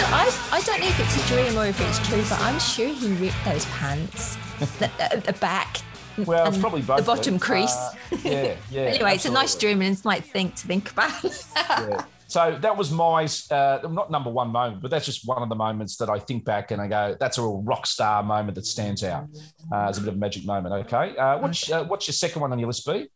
[0.00, 2.58] Know, I, I don't know if it's a dream or if it's true, but I'm
[2.58, 5.78] sure he ripped those pants, the, the, the back,
[6.26, 6.98] well, it's probably both.
[6.98, 7.74] The bottom crease.
[7.76, 8.30] Uh, yeah,
[8.70, 8.80] yeah.
[8.82, 9.12] anyway, absolutely.
[9.14, 11.24] it's a nice dream and it's like thing to think about.
[11.56, 12.04] yeah.
[12.26, 15.56] So that was my uh, not number one moment, but that's just one of the
[15.56, 18.66] moments that I think back and I go, that's a real rock star moment that
[18.66, 19.26] stands out
[19.72, 20.86] uh, as a bit of a magic moment.
[20.86, 23.08] Okay, uh, what's uh, what's your second one on your list, B?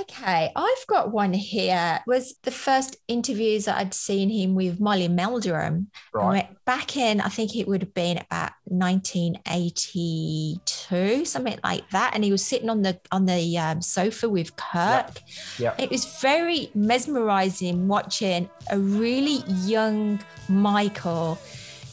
[0.00, 1.98] Okay, I've got one here.
[2.00, 5.88] It was the first interviews that I'd seen him with Molly Meldrum.
[6.14, 6.48] Right.
[6.64, 12.12] Back in, I think it would have been about 1982, something like that.
[12.14, 15.20] And he was sitting on the on the um, sofa with Kirk.
[15.58, 15.74] Yeah.
[15.78, 21.40] It was very mesmerizing watching a really young Michael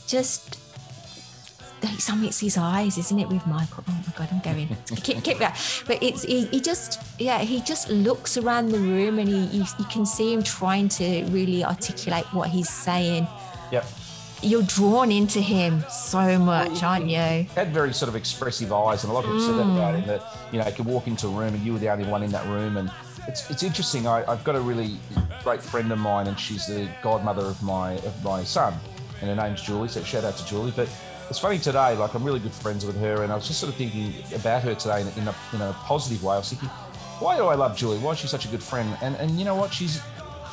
[0.07, 0.59] just
[1.99, 3.83] something's his eyes, isn't it, with Michael?
[3.87, 4.75] Oh my God, I'm going.
[5.03, 5.59] keep, keep that.
[5.87, 9.57] But it's he, he, just yeah he just looks around the room and he, he
[9.57, 13.27] you can see him trying to really articulate what he's saying.
[13.71, 13.85] Yep.
[14.41, 17.47] You're drawn into him so much, aren't you?
[17.55, 19.45] Had very sort of expressive eyes, and a lot of people mm.
[19.47, 20.07] said that about him.
[20.07, 22.21] That you know, he could walk into a room and you were the only one
[22.21, 22.91] in that room, and
[23.27, 24.07] it's, it's interesting.
[24.07, 24.97] I, have got a really
[25.43, 28.73] great friend of mine, and she's the godmother of my of my son,
[29.21, 29.87] and her name's Julie.
[29.87, 30.73] So shout out to Julie.
[30.75, 30.89] But
[31.29, 33.71] it's funny today, like I'm really good friends with her, and I was just sort
[33.71, 36.35] of thinking about her today in, in, a, in a positive way.
[36.35, 36.69] I was thinking,
[37.19, 37.97] why do I love Julie?
[37.97, 38.95] Why is she such a good friend?
[39.01, 39.73] And and you know what?
[39.73, 40.01] She's,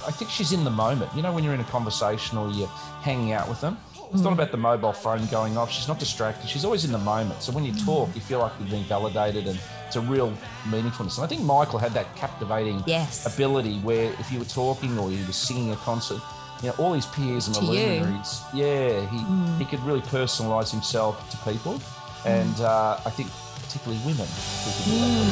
[0.07, 1.11] I think she's in the moment.
[1.15, 2.69] You know, when you're in a conversation or you're
[3.03, 3.77] hanging out with them,
[4.13, 4.35] it's not mm.
[4.35, 5.71] about the mobile phone going off.
[5.71, 6.49] She's not distracted.
[6.49, 7.43] She's always in the moment.
[7.43, 10.33] So when you talk, you feel like you've been validated, and it's a real
[10.65, 11.17] meaningfulness.
[11.17, 13.27] And I think Michael had that captivating yes.
[13.27, 16.21] ability where if you were talking or you were singing a concert
[16.63, 18.43] you know, all his peers and the luminaries.
[18.55, 19.59] Yeah, he, mm.
[19.59, 21.81] he could really personalise himself to people,
[22.25, 23.31] and uh, I think
[23.65, 24.27] particularly women.
[24.27, 25.31] Mm.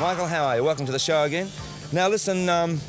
[0.00, 0.64] Michael, how are you?
[0.64, 1.48] Welcome to the show again.
[1.92, 2.48] Now, listen.
[2.48, 2.80] Um,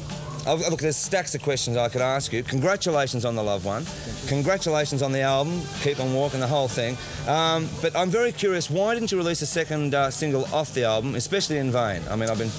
[0.45, 2.43] look, there's stacks of questions I could ask you.
[2.43, 3.85] Congratulations on the loved one.
[4.27, 6.97] Congratulations on the album, Keep on Walking, the whole thing.
[7.27, 10.83] Um, but I'm very curious, why didn't you release a second uh, single off the
[10.85, 12.01] album, especially in vain?
[12.09, 12.51] I mean, I've been.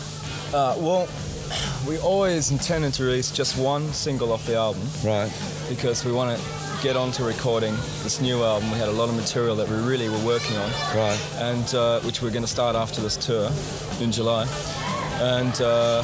[0.54, 1.08] Uh, well,
[1.86, 4.82] we always intended to release just one single off the album.
[5.04, 5.32] Right.
[5.68, 6.44] Because we want to
[6.82, 8.70] get on to recording this new album.
[8.70, 10.70] We had a lot of material that we really were working on.
[10.94, 11.18] Right.
[11.36, 13.50] And uh, which we're going to start after this tour
[14.00, 14.46] in July.
[15.20, 16.02] And uh,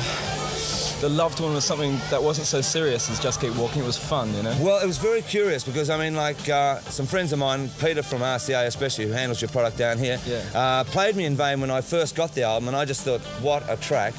[1.01, 3.83] the loved one was something that wasn't so serious as Just Keep Walking.
[3.83, 4.55] It was fun, you know?
[4.61, 8.03] Well, it was very curious because, I mean, like uh, some friends of mine, Peter
[8.03, 10.43] from RCA especially, who handles your product down here, yeah.
[10.55, 13.23] uh, played me in vain when I first got the album, and I just thought,
[13.41, 14.13] what a track.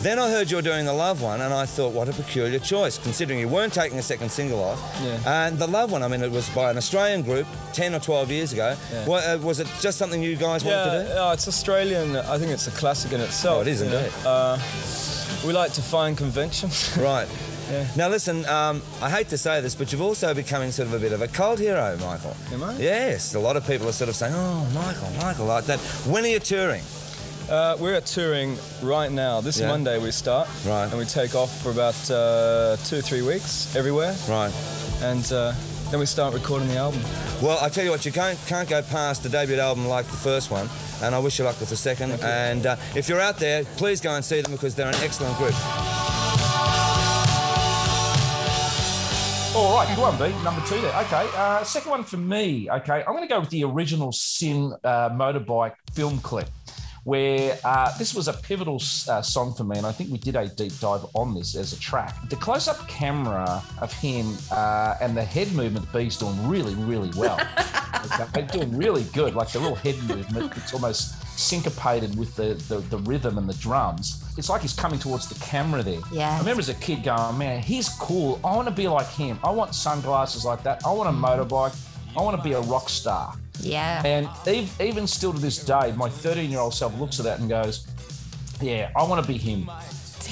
[0.00, 2.58] Then I heard you were doing the Love one, and I thought, what a peculiar
[2.58, 5.00] choice, considering you weren't taking a second single off.
[5.02, 5.46] Yeah.
[5.46, 8.30] And the Love one, I mean, it was by an Australian group 10 or 12
[8.30, 8.76] years ago.
[8.92, 9.10] Yeah.
[9.10, 11.14] uh, was it just something you guys wanted to do?
[11.14, 12.14] Yeah, it's Australian.
[12.16, 13.58] I think it's a classic in itself.
[13.58, 14.12] Oh, it is indeed.
[15.44, 16.96] We like to find conventions.
[17.00, 17.28] right.
[17.70, 17.86] Yeah.
[17.96, 20.98] Now listen, um, I hate to say this, but you've also becoming sort of a
[20.98, 22.36] bit of a cult hero, Michael.
[22.52, 22.76] Am I?
[22.78, 23.34] Yes.
[23.34, 25.80] A lot of people are sort of saying, "Oh, Michael, Michael," like that.
[26.06, 26.82] When are you touring?
[27.48, 29.40] Uh, we're at touring right now.
[29.40, 29.68] This yeah.
[29.68, 30.48] Monday we start.
[30.66, 30.88] Right.
[30.88, 34.16] And we take off for about uh, two, three weeks everywhere.
[34.28, 34.52] Right.
[35.00, 35.52] And uh,
[35.90, 37.00] then we start recording the album.
[37.42, 40.16] Well, I tell you what, you can't, can't go past the debut album like the
[40.16, 40.68] first one.
[41.02, 42.12] And I wish you luck with the second.
[42.22, 45.36] And uh, if you're out there, please go and see them because they're an excellent
[45.36, 45.54] group.
[49.54, 50.44] All right, good one, B.
[50.44, 50.94] Number two there.
[51.04, 52.68] Okay, uh, second one for me.
[52.70, 56.48] Okay, I'm going to go with the original Sin uh, motorbike film clip
[57.06, 60.34] where uh, this was a pivotal uh, song for me, and I think we did
[60.34, 62.16] a deep dive on this as a track.
[62.28, 67.10] The close up camera of him uh, and the head movement, B's doing really, really
[67.16, 67.38] well.
[68.34, 72.78] They're doing really good, like the little head movement, it's almost syncopated with the, the,
[72.78, 74.24] the, rhythm and the drums.
[74.36, 76.00] It's like he's coming towards the camera there.
[76.12, 76.34] Yeah.
[76.34, 78.40] I remember as a kid going, man, he's cool.
[78.42, 79.38] I want to be like him.
[79.44, 80.84] I want sunglasses like that.
[80.84, 81.76] I want a motorbike.
[82.16, 83.34] I want to be a rock star.
[83.60, 84.02] Yeah.
[84.04, 84.28] And
[84.80, 87.86] even still to this day, my 13 year old self looks at that and goes,
[88.60, 89.68] Yeah, I want to be him.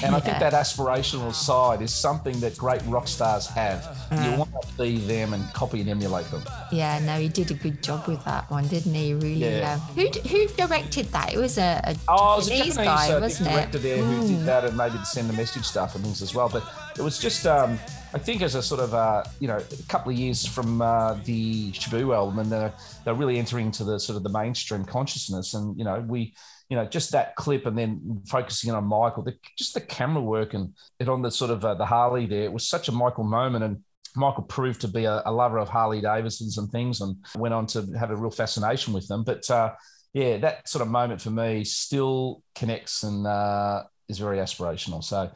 [0.03, 0.17] And yeah.
[0.17, 3.81] I think that aspirational side is something that great rock stars have.
[4.11, 4.31] Mm.
[4.31, 6.43] You want to be them and copy and emulate them.
[6.71, 9.13] Yeah, no, he did a good job with that one, didn't he?
[9.13, 9.35] Really.
[9.35, 9.79] Yeah.
[9.79, 11.33] Uh, who who directed that?
[11.33, 13.81] It was a, a oh, it was a Japanese guy, uh, wasn't director it?
[13.81, 14.21] there mm.
[14.21, 14.45] who did mm.
[14.45, 16.49] that and maybe the send the message stuff and things as well.
[16.49, 16.63] But
[16.97, 17.79] it was just um,
[18.15, 21.15] I think as a sort of uh, you know a couple of years from uh,
[21.25, 22.73] the Shabooh album, and they're,
[23.03, 26.33] they're really entering into the sort of the mainstream consciousness, and you know we
[26.69, 30.53] you know, just that clip and then focusing on Michael, the, just the camera work
[30.53, 33.23] and it on the sort of uh, the Harley there, it was such a Michael
[33.23, 33.63] moment.
[33.63, 33.83] And
[34.15, 37.67] Michael proved to be a, a, lover of Harley Davidsons and things and went on
[37.67, 39.23] to have a real fascination with them.
[39.23, 39.73] But uh,
[40.13, 45.03] yeah, that sort of moment for me still connects and uh, is very aspirational.
[45.03, 45.29] So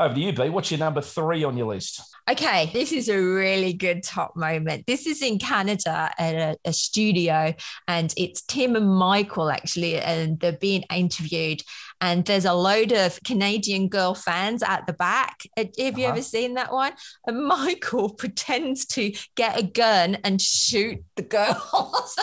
[0.00, 0.48] over to you, B.
[0.48, 2.00] What's your number three on your list?
[2.30, 4.86] Okay, this is a really good top moment.
[4.86, 7.54] This is in Canada at a, a, studio,
[7.86, 11.62] and it's Tim and Michael actually, and they're being interviewed.
[12.00, 15.42] And there's a load of Canadian girl fans at the back.
[15.56, 16.12] Have you uh-huh.
[16.12, 16.92] ever seen that one?
[17.26, 22.16] And Michael pretends to get a gun and shoot the girls.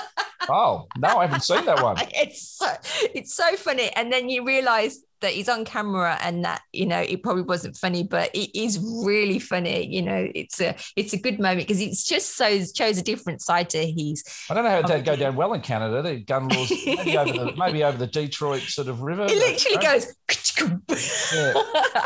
[0.50, 1.98] oh no, I haven't seen that one.
[2.14, 2.68] it's so
[3.14, 7.00] it's so funny, and then you realise that he's on camera and that you know
[7.00, 11.18] it probably wasn't funny but it is really funny you know it's a it's a
[11.18, 14.70] good moment because it's just so shows a different side to his i don't know
[14.70, 17.98] how that'd go down well in canada the gun laws maybe over the, maybe over
[17.98, 20.14] the detroit sort of river it literally goes
[21.34, 21.54] yeah,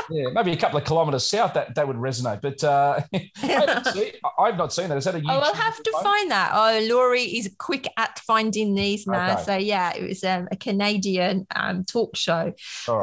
[0.10, 3.00] yeah, maybe a couple of kilometers south that that would resonate but uh
[4.40, 4.98] I've not seen that.
[4.98, 6.52] Is that a YouTube oh i'll have to find that.
[6.54, 9.44] Oh laurie is quick at finding these now okay.
[9.44, 12.54] so yeah it was um, a canadian um, talk show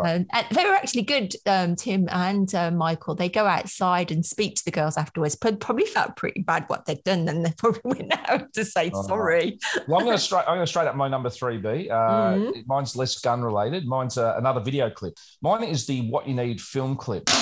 [0.05, 3.15] um, and they were actually good, um, Tim and uh, Michael.
[3.15, 6.87] They go outside and speak to the girls afterwards, but probably felt pretty bad what
[6.87, 9.59] they'd done, and they probably went out to say oh, sorry.
[9.87, 10.45] Well, I'm going to straight.
[10.47, 11.89] I'm going to straight up my number three B.
[11.91, 12.61] Uh, mm-hmm.
[12.67, 13.87] Mine's less gun related.
[13.87, 15.15] Mine's uh, another video clip.
[15.43, 17.27] Mine is the What You Need film clip.
[17.27, 17.33] the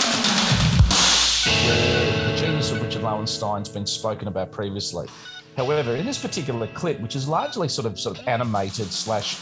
[2.36, 5.08] genius of Richard Lowenstein's been spoken about previously.
[5.56, 9.36] However, in this particular clip, which is largely sort of sort of animated slash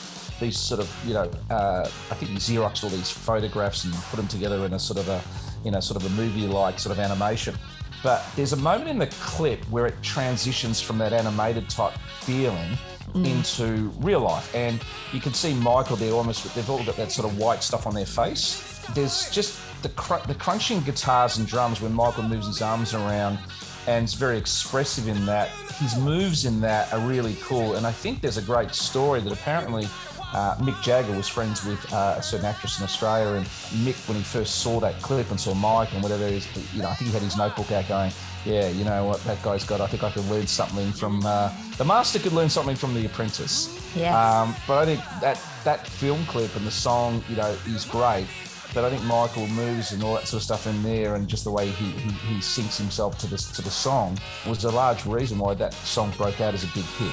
[0.45, 4.17] these sort of, you know, uh, I think he Xerox all these photographs and put
[4.17, 5.23] them together in a sort of a,
[5.65, 7.55] you know, sort of a movie-like sort of animation.
[8.03, 12.77] But there's a moment in the clip where it transitions from that animated type feeling
[13.15, 13.27] mm.
[13.27, 14.79] into real life, and
[15.13, 16.55] you can see Michael there almost.
[16.55, 18.83] They've all got that sort of white stuff on their face.
[18.95, 23.39] There's just the cr- the crunching guitars and drums when Michael moves his arms around
[23.87, 25.49] and it's very expressive in that.
[25.79, 29.33] His moves in that are really cool, and I think there's a great story that
[29.33, 29.89] apparently
[30.35, 33.47] uh, Mick Jagger was friends with uh, a certain actress in Australia, and
[33.87, 36.89] Mick, when he first saw that clip and saw Mike and whatever, is, you know,
[36.89, 38.13] I think he had his notebook out going,
[38.45, 39.81] "Yeah, you know what that guy's got.
[39.81, 42.19] I think I could learn something from uh, the master.
[42.19, 44.13] Could learn something from the apprentice." Yes.
[44.13, 48.27] Um, but I think that that film clip and the song, you know, is great.
[48.75, 51.45] But I think Michael moves and all that sort of stuff in there, and just
[51.45, 54.19] the way he, he, he syncs himself to the to the song
[54.49, 57.13] was a large reason why that song broke out as a big hit.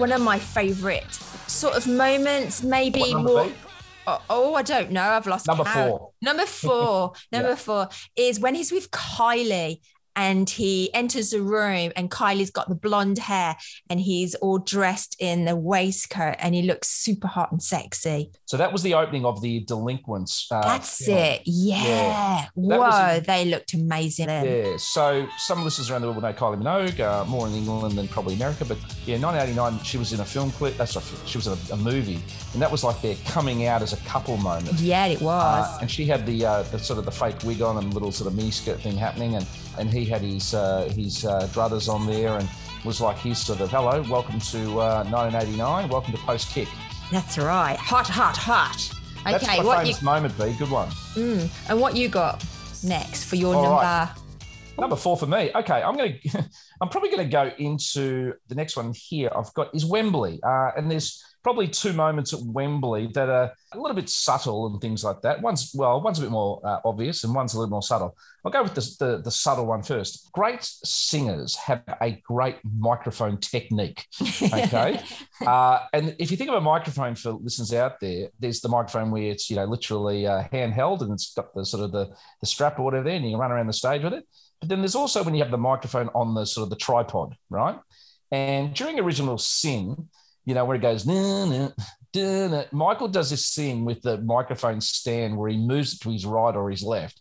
[0.00, 1.12] One of my favorite
[1.46, 3.52] sort of moments, maybe more.
[4.06, 5.02] Oh, oh, I don't know.
[5.02, 5.90] I've lost number count.
[5.90, 6.12] four.
[6.22, 7.12] Number four.
[7.32, 7.54] number yeah.
[7.54, 9.80] four is when he's with Kylie
[10.16, 13.56] and he enters the room and Kylie's got the blonde hair
[13.88, 18.30] and he's all dressed in the waistcoat and he looks super hot and sexy.
[18.46, 20.46] So that was the opening of the Delinquents.
[20.50, 21.18] Uh, That's film.
[21.18, 21.42] it.
[21.44, 21.84] Yeah.
[21.84, 22.46] yeah.
[22.54, 24.28] Whoa, they looked amazing.
[24.28, 24.76] Yeah.
[24.78, 28.08] So some listeners around the world will know Kylie Minogue, uh, more in England than
[28.08, 28.64] probably America.
[28.64, 30.76] But yeah, 1989, she was in a film clip.
[30.76, 32.20] That's uh, she was in a, a, movie,
[32.52, 34.78] and that was like their coming out as a couple moment.
[34.80, 35.66] Yeah, it was.
[35.66, 38.12] Uh, and she had the, uh, the sort of the fake wig on and little
[38.12, 39.46] sort of mini skirt thing happening, and
[39.80, 42.48] and he had his uh, his uh, brothers on there and
[42.84, 46.68] was like his sort of hello, welcome to uh, 1989, welcome to Post Kick.
[47.10, 48.90] That's right, hot, hot, hot.
[49.22, 50.04] Okay, That's my what famous you...
[50.04, 50.54] moment, B.
[50.58, 50.88] Good one.
[51.14, 51.50] Mm.
[51.68, 52.44] And what you got
[52.84, 53.76] next for your All number?
[53.76, 54.10] Right.
[54.78, 55.50] Number four for me.
[55.54, 56.48] Okay, I'm going to.
[56.80, 59.30] I'm probably going to go into the next one here.
[59.34, 63.78] I've got is Wembley, uh, and there's probably two moments at Wembley that are a
[63.78, 65.40] little bit subtle and things like that.
[65.40, 68.16] One's well, one's a bit more uh, obvious, and one's a little more subtle.
[68.44, 70.30] I'll go with the, the, the subtle one first.
[70.32, 74.06] Great singers have a great microphone technique.
[74.50, 75.00] Okay,
[75.46, 79.10] uh, and if you think of a microphone for listeners out there, there's the microphone
[79.10, 82.10] where it's you know literally uh, handheld and it's got the sort of the,
[82.40, 84.26] the strap or whatever there, and you can run around the stage with it.
[84.60, 87.36] But then there's also when you have the microphone on the sort of the tripod,
[87.48, 87.78] right?
[88.30, 90.08] And during original sin,
[90.50, 91.68] you know, where it goes, nah, nah,
[92.48, 92.64] nah.
[92.72, 96.56] Michael does this thing with the microphone stand where he moves it to his right
[96.56, 97.20] or his left.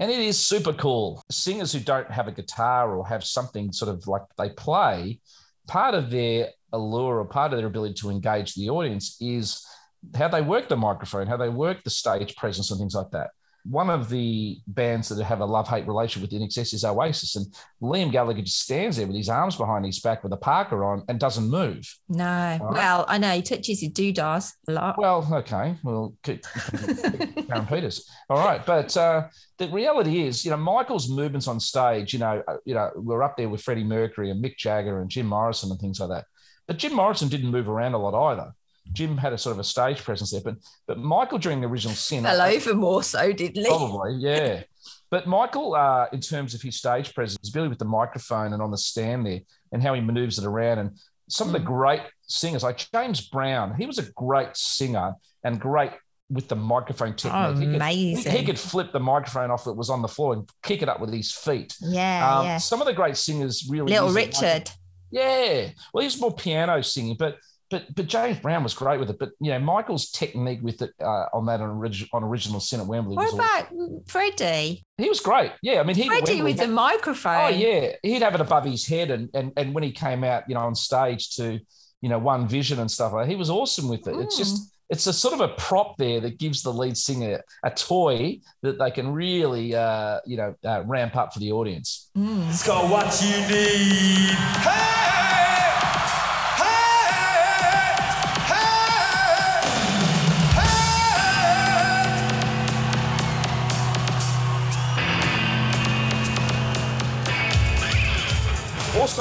[0.00, 1.22] And it is super cool.
[1.30, 5.20] Singers who don't have a guitar or have something sort of like they play,
[5.66, 9.66] part of their allure or part of their ability to engage the audience is
[10.14, 13.32] how they work the microphone, how they work the stage presence and things like that.
[13.64, 17.46] One of the bands that have a love hate relationship with INXS is Oasis, and
[17.80, 21.04] Liam Gallagher just stands there with his arms behind his back with a Parker on
[21.08, 21.88] and doesn't move.
[22.08, 22.60] No, right?
[22.60, 24.98] well, I know he touches his doodahs a lot.
[24.98, 28.08] Well, okay, well, Karen Peters.
[28.28, 32.12] All right, but uh, the reality is, you know, Michael's movements on stage.
[32.12, 35.08] You know, uh, you know, we're up there with Freddie Mercury and Mick Jagger and
[35.08, 36.24] Jim Morrison and things like that.
[36.66, 38.52] But Jim Morrison didn't move around a lot either.
[38.92, 40.56] Jim had a sort of a stage presence there, but
[40.86, 43.68] but Michael during the original Sin fell over more so, didn't he?
[43.68, 44.62] Probably, yeah.
[45.10, 48.70] but Michael, uh, in terms of his stage presence, ability with the microphone and on
[48.70, 49.40] the stand there,
[49.72, 51.50] and how he manoeuvres it around, and some mm.
[51.50, 51.74] of the hmm.
[51.74, 55.14] great singers like James Brown, he was a great singer
[55.44, 55.92] and great
[56.28, 57.34] with the microphone technique.
[57.34, 58.24] Oh, he amazing.
[58.24, 60.82] Could, he, he, could flip the microphone off that was on the floor and kick
[60.82, 61.76] it up with his feet.
[61.80, 62.58] Yeah, um, yeah.
[62.58, 63.92] Some of the great singers really.
[63.92, 64.70] Little Richard.
[65.10, 65.68] Yeah.
[65.92, 67.36] Well, he's more piano singing, but
[67.72, 69.18] but but James Brown was great with it.
[69.18, 72.80] But you know, Michael's technique with it uh, on that on, orig- on original Sin
[72.80, 73.16] at Wembley.
[73.16, 74.02] What about awesome.
[74.06, 74.84] Freddie?
[74.98, 75.52] He was great.
[75.62, 77.46] Yeah, I mean, he Freddie with the microphone.
[77.46, 80.44] Oh yeah, he'd have it above his head, and and and when he came out,
[80.48, 81.58] you know, on stage to
[82.02, 84.14] you know One Vision and stuff like that, he was awesome with it.
[84.14, 84.24] Mm.
[84.24, 87.70] It's just it's a sort of a prop there that gives the lead singer a
[87.70, 92.10] toy that they can really, uh, you know, uh, ramp up for the audience.
[92.14, 92.50] Mm.
[92.50, 94.36] It's got what you need.
[94.36, 95.11] Hey!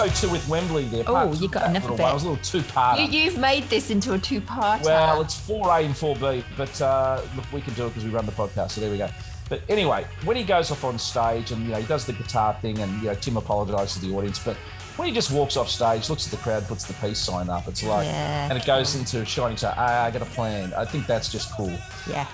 [0.01, 1.03] Also too with Wembley there.
[1.07, 2.03] Oh, you got enough of it.
[2.03, 2.99] I was a little two part.
[2.99, 4.81] You, have made this into a two part.
[4.83, 8.03] Well, it's four A and four B, but uh, look, we can do it because
[8.03, 8.71] we run the podcast.
[8.71, 9.09] So there we go.
[9.49, 12.57] But anyway, when he goes off on stage and you know he does the guitar
[12.61, 14.55] thing, and you know Tim apologises to the audience, but
[14.97, 17.67] when he just walks off stage, looks at the crowd, puts the peace sign up,
[17.67, 18.49] it's like, yeah.
[18.49, 19.57] and it goes into shining.
[19.57, 20.73] So ah, I got a plan.
[20.73, 21.73] I think that's just cool.
[22.09, 22.27] Yeah.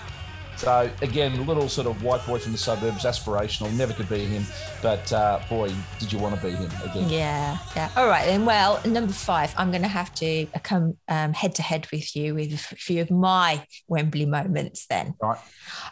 [0.57, 3.71] So again, little sort of white boy from the suburbs, aspirational.
[3.77, 4.43] Never could be him,
[4.81, 7.07] but uh, boy, did you want to be him again?
[7.09, 7.89] Yeah, yeah.
[7.95, 8.43] All right then.
[8.43, 12.33] Well, number five, I'm going to have to come um, head to head with you
[12.33, 14.87] with a few of my Wembley moments.
[14.87, 15.37] Then, right.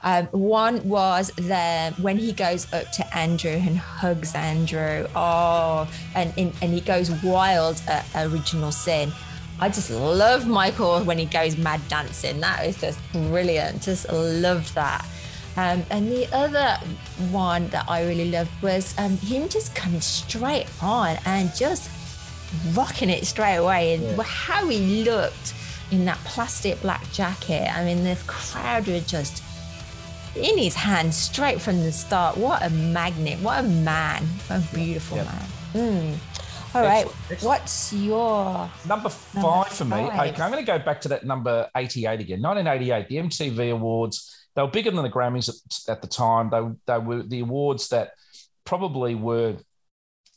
[0.01, 5.07] Um, one was the when he goes up to Andrew and hugs Andrew.
[5.16, 9.11] Oh, and and, and he goes wild at Original Sin.
[9.60, 12.41] I just love Michael when he goes mad dancing.
[12.41, 13.82] That is just brilliant.
[13.82, 15.06] Just love that.
[15.58, 16.78] Um, and the other
[17.32, 21.89] one that I really loved was um, him just coming straight on and just
[22.74, 23.93] rocking it straight away.
[23.93, 24.24] And yeah.
[24.24, 25.53] how he looked
[25.91, 27.74] in that plastic black jacket.
[27.74, 29.41] I mean, the crowd were just
[30.36, 32.36] in his hand straight from the start.
[32.36, 33.39] What a magnet.
[33.39, 34.24] What a man.
[34.47, 35.47] What a beautiful man.
[35.74, 36.16] Mm.
[36.76, 37.07] All right.
[37.32, 37.43] Excellent.
[37.43, 39.91] What's your number five number for me?
[39.91, 40.34] Five.
[40.34, 42.41] Okay, I'm going to go back to that number 88 again.
[42.41, 44.47] 1988, the MTV Awards.
[44.55, 46.49] They were bigger than the Grammys at, at the time.
[46.49, 48.11] They, they were the awards that
[48.65, 49.55] probably were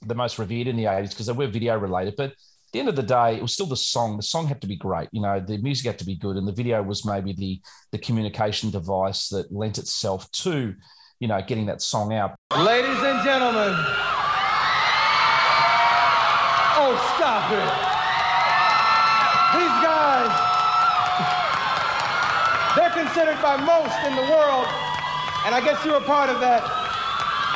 [0.07, 2.14] the most revered in the 80s because they were video related.
[2.16, 2.36] But at
[2.72, 4.16] the end of the day, it was still the song.
[4.16, 5.09] The song had to be great.
[5.11, 7.61] You know, the music had to be good, and the video was maybe the
[7.91, 10.74] the communication device that lent itself to,
[11.18, 12.36] you know, getting that song out.
[12.57, 13.74] Ladies and gentlemen.
[16.89, 17.68] Stop it.
[19.61, 20.32] These guys,
[22.72, 24.64] they're considered by most in the world,
[25.45, 26.64] and I guess you're a part of that,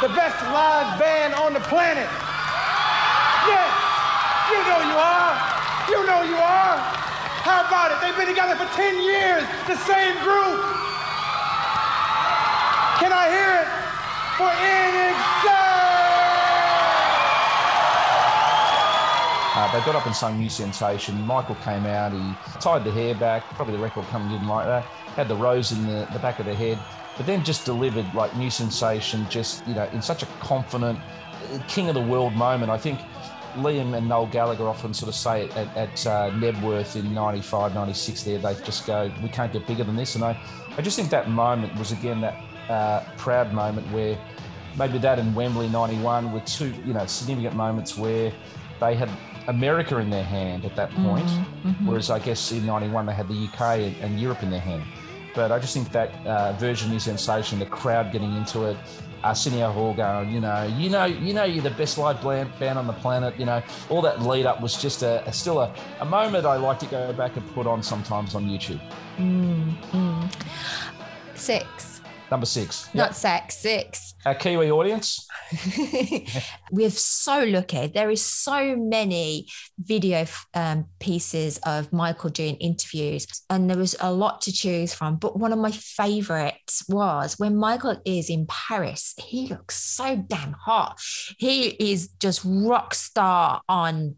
[0.05, 2.13] the best live band on the planet.
[3.49, 3.73] Yes,
[4.53, 5.33] you know you are.
[5.89, 6.77] You know you are.
[7.41, 8.05] How about it?
[8.05, 10.61] They've been together for 10 years, the same group.
[13.01, 13.69] Can I hear it
[14.37, 15.72] for INXS?
[19.55, 21.21] Uh, they got up and sung New Sensation.
[21.27, 23.45] Michael came out, he tied the hair back.
[23.55, 24.83] Probably the record company didn't like that.
[25.15, 26.79] Had the rose in the, the back of the head,
[27.19, 30.99] but then just delivered like New Sensation, just, you know, in such a confident,
[31.69, 32.71] king of the world moment.
[32.71, 32.99] I think
[33.57, 38.23] Liam and Noel Gallagher often sort of say at, at uh, Knebworth in 95, 96
[38.23, 40.15] there, they just go, we can't get bigger than this.
[40.15, 40.41] And I,
[40.79, 44.19] I just think that moment was, again, that uh, proud moment where
[44.79, 48.33] maybe that and Wembley 91 were two, you know, significant moments where
[48.81, 49.11] they had
[49.49, 51.87] America in their hand at that point, mm-hmm, mm-hmm.
[51.87, 54.83] whereas I guess in '91 they had the UK and, and, Europe in their hand.
[55.35, 57.59] But I just think that uh, version is sensation.
[57.59, 58.77] The crowd getting into it,
[59.25, 62.87] Arsenio Hall going, you know, you know, you know, you're the best live band on
[62.87, 63.39] the planet.
[63.39, 66.57] You know, all that lead up was just a, a still a, a, moment I
[66.57, 68.81] like to go back and put on sometimes on YouTube.
[69.17, 70.35] Mm, mm.
[71.35, 72.01] Six.
[72.31, 72.87] Number six.
[72.95, 73.15] Not yep.
[73.15, 74.12] sex, six.
[74.25, 75.27] Our Kiwi audience.
[76.71, 77.89] We're so lucky.
[77.89, 79.49] There is so many
[79.79, 85.17] video um, pieces of Michael doing interviews, and there was a lot to choose from.
[85.17, 89.15] But one of my favorites was when Michael is in Paris.
[89.19, 91.01] He looks so damn hot.
[91.39, 94.17] He is just rock star on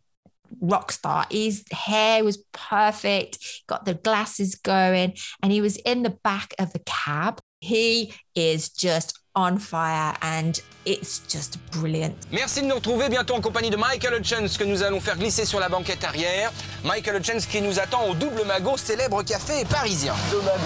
[0.61, 1.25] rock star.
[1.31, 6.75] His hair was perfect, got the glasses going, and he was in the back of
[6.75, 7.41] the cab.
[7.61, 12.15] He is just on fire and it's just brilliant.
[12.31, 15.45] Merci de nous retrouver bientôt en compagnie de Michael Hutchins que nous allons faire glisser
[15.45, 16.53] sur la banquette arrière.
[16.85, 20.15] Michael Hutchins qui nous attend au Double Magot, célèbre café parisien.
[20.31, 20.59] Double Magot.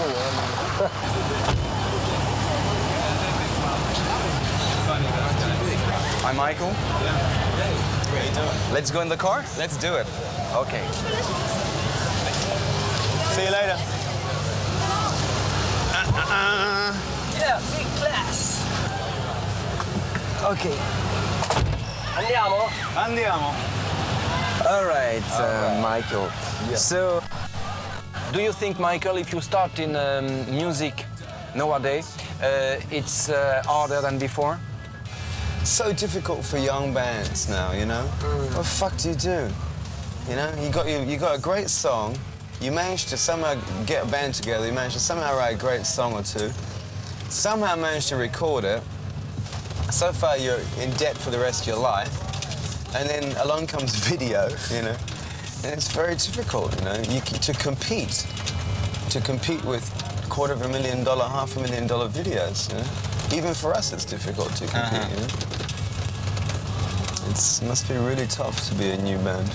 [0.83, 0.89] Hein.
[6.21, 6.67] Hi Michael.
[8.71, 9.43] Let's go in the car?
[9.57, 10.05] Let's do it.
[10.53, 10.81] Okay.
[13.31, 13.77] See you later.
[15.91, 16.93] Uh, uh, uh.
[17.39, 18.58] Yeah, big class.
[20.43, 20.75] Okay.
[22.15, 22.69] Andiamo.
[22.95, 23.53] Andiamo.
[24.69, 25.81] All right, All uh, right.
[25.81, 26.29] Michael.
[26.69, 26.75] Yeah.
[26.75, 27.21] So,
[28.31, 31.05] do you think, Michael, if you start in um, music
[31.55, 34.59] nowadays, uh, it's uh, harder than before?
[35.63, 38.09] so difficult for young bands now, you know?
[38.19, 38.45] Mm.
[38.45, 39.49] What the fuck do you do?
[40.29, 42.17] You know, you got, you, you got a great song,
[42.61, 45.85] you managed to somehow get a band together, you managed to somehow write a great
[45.85, 46.49] song or two,
[47.29, 48.81] somehow managed to record it,
[49.91, 52.13] so far you're in debt for the rest of your life,
[52.95, 54.95] and then along comes video, you know,
[55.63, 58.27] and it's very difficult, you know, you, to compete,
[59.09, 59.83] to compete with
[60.29, 63.37] quarter of a million dollar, half a million dollar videos, you know?
[63.37, 65.11] Even for us, it's difficult to compete, uh -huh.
[65.11, 65.27] you know?
[67.29, 69.49] It must be really tough to be a new band.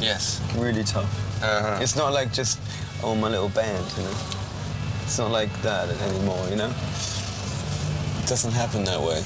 [0.00, 0.40] Yes.
[0.58, 1.12] Really tough.
[1.42, 1.82] Uh -huh.
[1.82, 2.58] It's not like just,
[3.02, 4.16] oh, my little band, you know?
[5.04, 6.72] It's not like that anymore, you know?
[8.24, 9.18] It doesn't happen that way.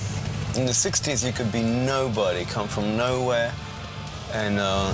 [0.61, 3.53] In the 60s, you could be nobody, come from nowhere,
[4.33, 4.91] and uh,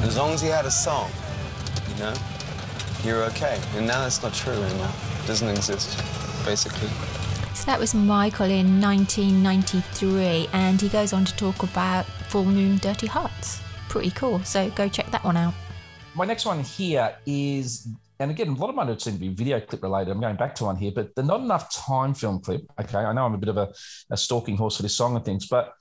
[0.00, 1.10] as long as you had a song,
[1.90, 2.14] you know,
[3.02, 3.60] you're okay.
[3.76, 4.88] And now it's not true anymore.
[5.22, 5.98] It doesn't exist,
[6.46, 6.88] basically.
[7.52, 12.78] So that was Michael in 1993, and he goes on to talk about Full Moon
[12.78, 13.60] Dirty Hearts.
[13.90, 14.42] Pretty cool.
[14.44, 15.52] So go check that one out.
[16.14, 17.86] My next one here is,
[18.20, 20.10] and again, a lot of mine seem to be video clip related.
[20.10, 22.62] I'm going back to one here, but the Not Enough Time film clip.
[22.80, 23.72] Okay, I know I'm a bit of a,
[24.10, 25.72] a stalking horse for this song and things, but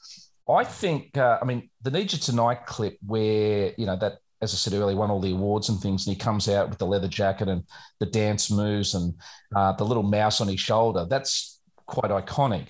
[0.50, 4.54] I think, uh, I mean, the Need You Tonight clip where, you know, that as
[4.54, 6.06] I said earlier, won all the awards and things.
[6.06, 7.64] And he comes out with the leather jacket and
[8.00, 9.14] the dance moves and
[9.56, 11.06] uh, the little mouse on his shoulder.
[11.10, 12.68] That's quite iconic.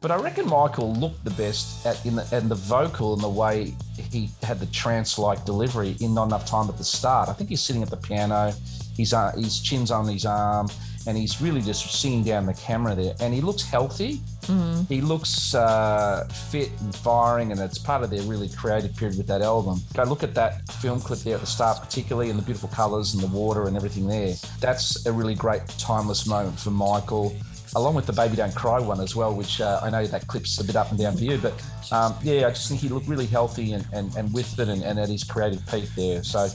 [0.00, 3.28] But I reckon Michael looked the best at in the and the vocal and the
[3.28, 7.30] way he had the trance-like delivery in not enough time at the start.
[7.30, 8.52] I think he's sitting at the piano,
[8.96, 10.68] his uh, his chin's on his arm,
[11.06, 13.14] and he's really just singing down the camera there.
[13.20, 14.20] And he looks healthy.
[14.42, 14.82] Mm-hmm.
[14.92, 19.26] He looks uh, fit and firing, and it's part of their really creative period with
[19.28, 19.80] that album.
[19.94, 23.14] Go look at that film clip there at the start, particularly, and the beautiful colours
[23.14, 24.34] and the water and everything there.
[24.60, 27.34] That's a really great timeless moment for Michael
[27.76, 30.58] along with the Baby Don't Cry one as well, which uh, I know that clip's
[30.60, 31.38] a bit up and down for you.
[31.38, 31.54] But
[31.92, 34.82] um, yeah, I just think he looked really healthy and, and, and with it and,
[34.82, 36.22] and at his creative peak there.
[36.22, 36.48] So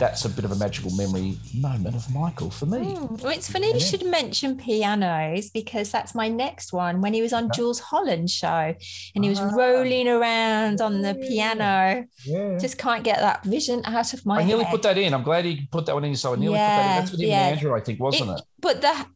[0.00, 2.78] that's a bit of a magical memory moment of Michael for me.
[2.78, 3.22] Mm.
[3.22, 3.74] Well, it's funny yeah.
[3.74, 7.02] you should mention pianos because that's my next one.
[7.02, 7.50] When he was on yeah.
[7.54, 8.74] Jools Holland's show
[9.14, 9.50] and he was ah.
[9.54, 12.58] rolling around on the piano, yeah.
[12.58, 14.72] just can't get that vision out of my I nearly head.
[14.72, 15.12] put that in.
[15.12, 16.16] I'm glad he put that one in.
[16.16, 17.00] So I nearly put that in.
[17.00, 18.38] That's what even Andrew, I think, wasn't it?
[18.38, 18.44] it?
[18.58, 19.06] But the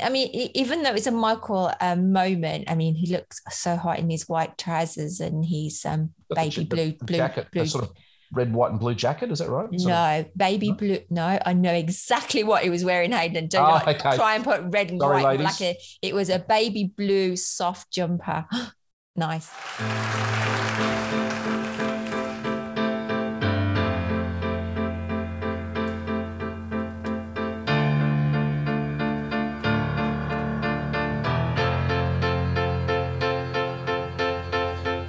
[0.00, 3.98] I mean, even though it's a Michael um, moment, I mean, he looks so hot
[3.98, 7.66] in his white trousers and his um, baby blue, blue, jacket, blue.
[7.66, 7.92] sort of
[8.32, 9.30] red, white, and blue jacket.
[9.30, 9.68] Is that right?
[9.78, 10.74] Sort no, of, baby no?
[10.74, 10.98] blue.
[11.10, 13.48] No, I know exactly what he was wearing, Hayden.
[13.48, 14.16] Don't oh, okay.
[14.16, 15.58] try and put red and Sorry, white ladies.
[15.58, 15.76] black.
[16.00, 18.46] It was a baby blue soft jumper.
[19.16, 19.50] nice.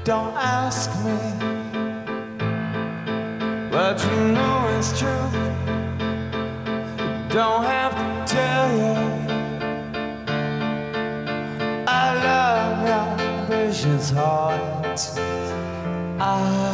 [0.05, 1.32] Don't ask me,
[3.93, 5.29] but you know it's true.
[7.29, 8.95] Don't have to tell you.
[11.87, 14.99] I love your precious heart.
[16.19, 16.72] I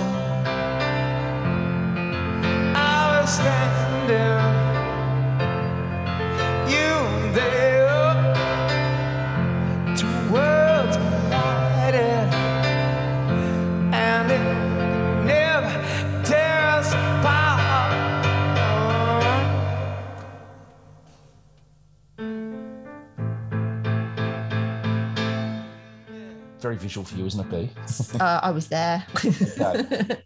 [26.69, 27.69] very visual for you, isn't it, B?
[28.19, 29.03] uh, I was there.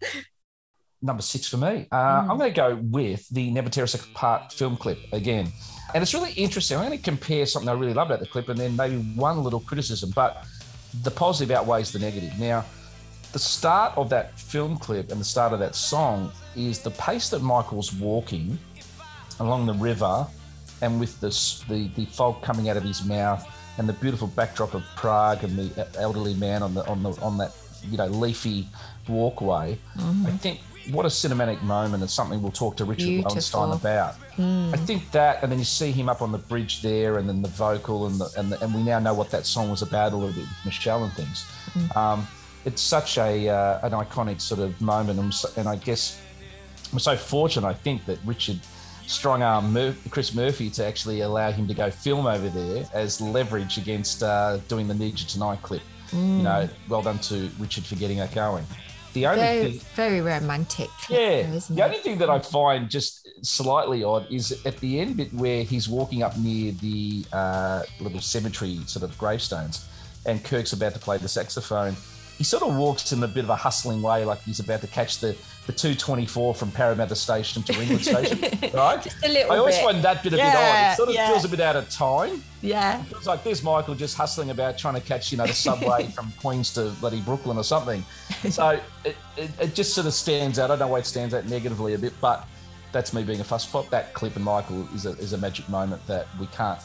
[1.01, 1.87] Number six for me.
[1.89, 2.29] Uh, mm.
[2.29, 5.47] I'm going to go with the Never Tear Us Apart film clip again.
[5.93, 6.77] And it's really interesting.
[6.77, 9.41] I'm going to compare something I really love about the clip and then maybe one
[9.41, 10.45] little criticism, but
[11.03, 12.37] the positive outweighs the negative.
[12.37, 12.65] Now,
[13.31, 17.29] the start of that film clip and the start of that song is the pace
[17.29, 18.59] that Michael's walking
[19.39, 20.27] along the river
[20.81, 21.29] and with the,
[21.73, 23.47] the, the fog coming out of his mouth
[23.77, 27.37] and the beautiful backdrop of Prague and the elderly man on the on the on
[27.37, 27.53] that
[27.89, 28.67] you know leafy
[29.07, 29.77] walkway.
[29.97, 30.27] Mm-hmm.
[30.27, 30.59] I think
[30.91, 33.31] what a cinematic moment and something we'll talk to Richard Beautiful.
[33.31, 34.15] Lowenstein about.
[34.35, 34.73] Mm.
[34.73, 37.41] I think that, and then you see him up on the bridge there, and then
[37.41, 40.11] the vocal, and the, and, the, and we now know what that song was about
[40.11, 41.49] a little bit with Michelle and things.
[41.73, 41.95] Mm.
[41.95, 42.27] Um,
[42.65, 46.19] it's such a uh, an iconic sort of moment, and, so, and I guess
[46.91, 47.67] we're so fortunate.
[47.67, 48.59] I think that Richard
[49.07, 53.19] strong arm Mur- Chris Murphy to actually allow him to go film over there as
[53.21, 55.81] leverage against uh, doing the Need You Tonight clip.
[56.11, 56.37] Mm.
[56.37, 58.65] You know, well done to Richard for getting that going.
[59.13, 60.89] The only very, thing, very romantic.
[61.07, 61.43] Yeah.
[61.69, 65.63] the only thing that I find just slightly odd is at the end bit where
[65.63, 69.87] he's walking up near the uh, little cemetery sort of gravestones,
[70.25, 71.95] and Kirk's about to play the saxophone.
[72.37, 74.87] He sort of walks in a bit of a hustling way, like he's about to
[74.87, 78.39] catch the the 224 from Parramatta Station to Ringwood Station,
[78.73, 79.01] right?
[79.01, 79.85] Just a little I always bit.
[79.85, 80.91] find that bit a yeah, bit odd.
[80.91, 81.29] It sort of yeah.
[81.29, 82.43] feels a bit out of time.
[82.61, 82.99] Yeah.
[82.99, 86.07] It feels like this Michael just hustling about trying to catch, you know, the subway
[86.15, 88.03] from Queens to bloody Brooklyn or something.
[88.49, 88.69] So
[89.05, 90.65] it, it, it, just sort of stands out.
[90.65, 92.45] I don't know why it stands out negatively a bit, but
[92.91, 93.89] that's me being a fuss pot.
[93.89, 96.79] That clip and Michael is a, is a magic moment that we can't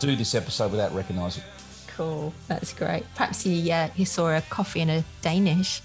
[0.00, 1.44] do this episode without recognising.
[1.98, 2.32] Cool.
[2.46, 3.02] That's great.
[3.16, 5.82] Perhaps he, uh, he saw a coffee and a Danish.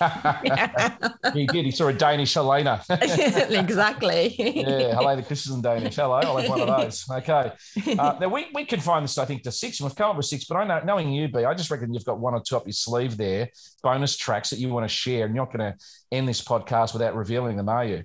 [1.34, 1.64] he did.
[1.64, 2.80] He saw a Danish Helena.
[2.90, 4.36] exactly.
[4.38, 5.96] yeah, Helena Christensen Danish.
[5.96, 7.04] Hello, I'll have one of those.
[7.10, 7.50] Okay.
[7.98, 10.16] Uh, now we, we can find this, I think, to six, and we've come up
[10.16, 10.44] with six.
[10.44, 12.64] But I know, knowing you, B, I just reckon you've got one or two up
[12.64, 13.50] your sleeve there,
[13.82, 15.78] bonus tracks that you want to share, and you're not going to
[16.12, 18.04] end this podcast without revealing them, are you?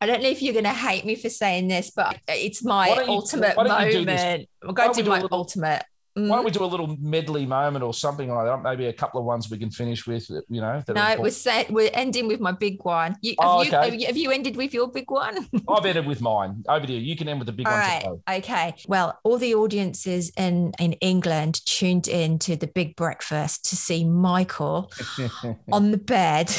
[0.00, 2.90] I don't know if you're going to hate me for saying this, but it's my
[3.08, 4.48] ultimate you, moment.
[4.62, 5.82] I'm going to do my ultimate.
[6.28, 6.54] Why don't we mm.
[6.54, 8.62] do a little medley moment or something like that?
[8.62, 10.82] Maybe a couple of ones we can finish with, you know.
[10.88, 11.70] No, we're set.
[11.70, 13.16] We're ending with my big one.
[13.20, 13.96] You, have, oh, okay.
[13.96, 15.48] you, have, you, ended with your big one?
[15.68, 16.64] I've ended with mine.
[16.68, 17.00] Over to you.
[17.00, 17.80] You can end with the big all one.
[17.80, 18.38] Right.
[18.38, 18.74] Okay.
[18.88, 24.04] Well, all the audiences in in England tuned in to the big breakfast to see
[24.04, 24.90] Michael
[25.72, 26.52] on the bed,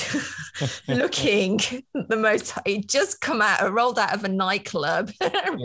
[0.87, 1.59] looking
[1.93, 2.53] the most.
[2.65, 5.11] He'd just come out, rolled out of a nightclub,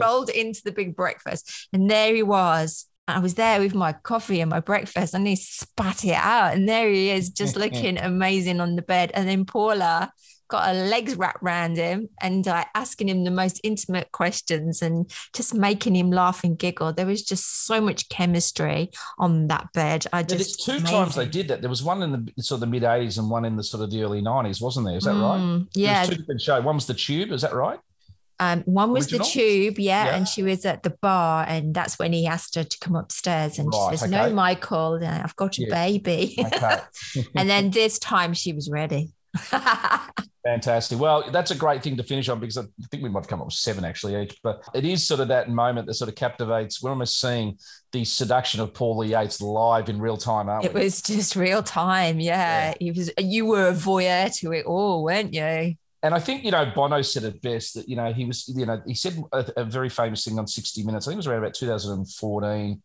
[0.01, 4.41] rolled into the big breakfast, and there he was I was there with my coffee
[4.41, 6.55] and my breakfast and he spat it out.
[6.55, 9.11] And there he is, just looking amazing on the bed.
[9.15, 10.13] And then Paula
[10.49, 15.11] got her legs wrapped around him and like asking him the most intimate questions and
[15.33, 16.93] just making him laugh and giggle.
[16.93, 20.07] There was just so much chemistry on that bed.
[20.13, 21.61] I just two times they did that.
[21.61, 23.83] There was one in the sort of the mid 80s and one in the sort
[23.83, 24.97] of the early 90s, wasn't there?
[24.97, 25.69] Is that mm, right?
[25.75, 26.05] Yeah.
[26.05, 26.63] two different shows.
[26.63, 27.79] One was the tube, is that right?
[28.39, 29.27] Um, one was Original?
[29.27, 32.55] the tube, yeah, yeah, and she was at the bar, and that's when he asked
[32.57, 34.29] her to come upstairs, and right, she says, okay.
[34.29, 35.75] "No, Michael, I've got a yeah.
[35.75, 36.79] baby." Okay.
[37.35, 39.11] and then this time she was ready.
[40.47, 41.01] Fantastic.
[41.01, 43.41] Well, that's a great thing to finish on because I think we might have come
[43.41, 46.15] up with seven actually each, but it is sort of that moment that sort of
[46.15, 46.81] captivates.
[46.81, 47.59] We're almost seeing
[47.91, 50.83] the seduction of Paula Yates live in real time, aren't it we?
[50.83, 52.21] It was just real time.
[52.21, 52.75] Yeah.
[52.81, 52.89] yeah.
[52.89, 55.75] It was, you were a voyeur to it all, weren't you?
[56.07, 58.65] And I think you know Bono said it best that you know he was you
[58.65, 61.07] know he said a, a, very famous thing on 60 Minutes.
[61.07, 62.83] I think it was around about 2014,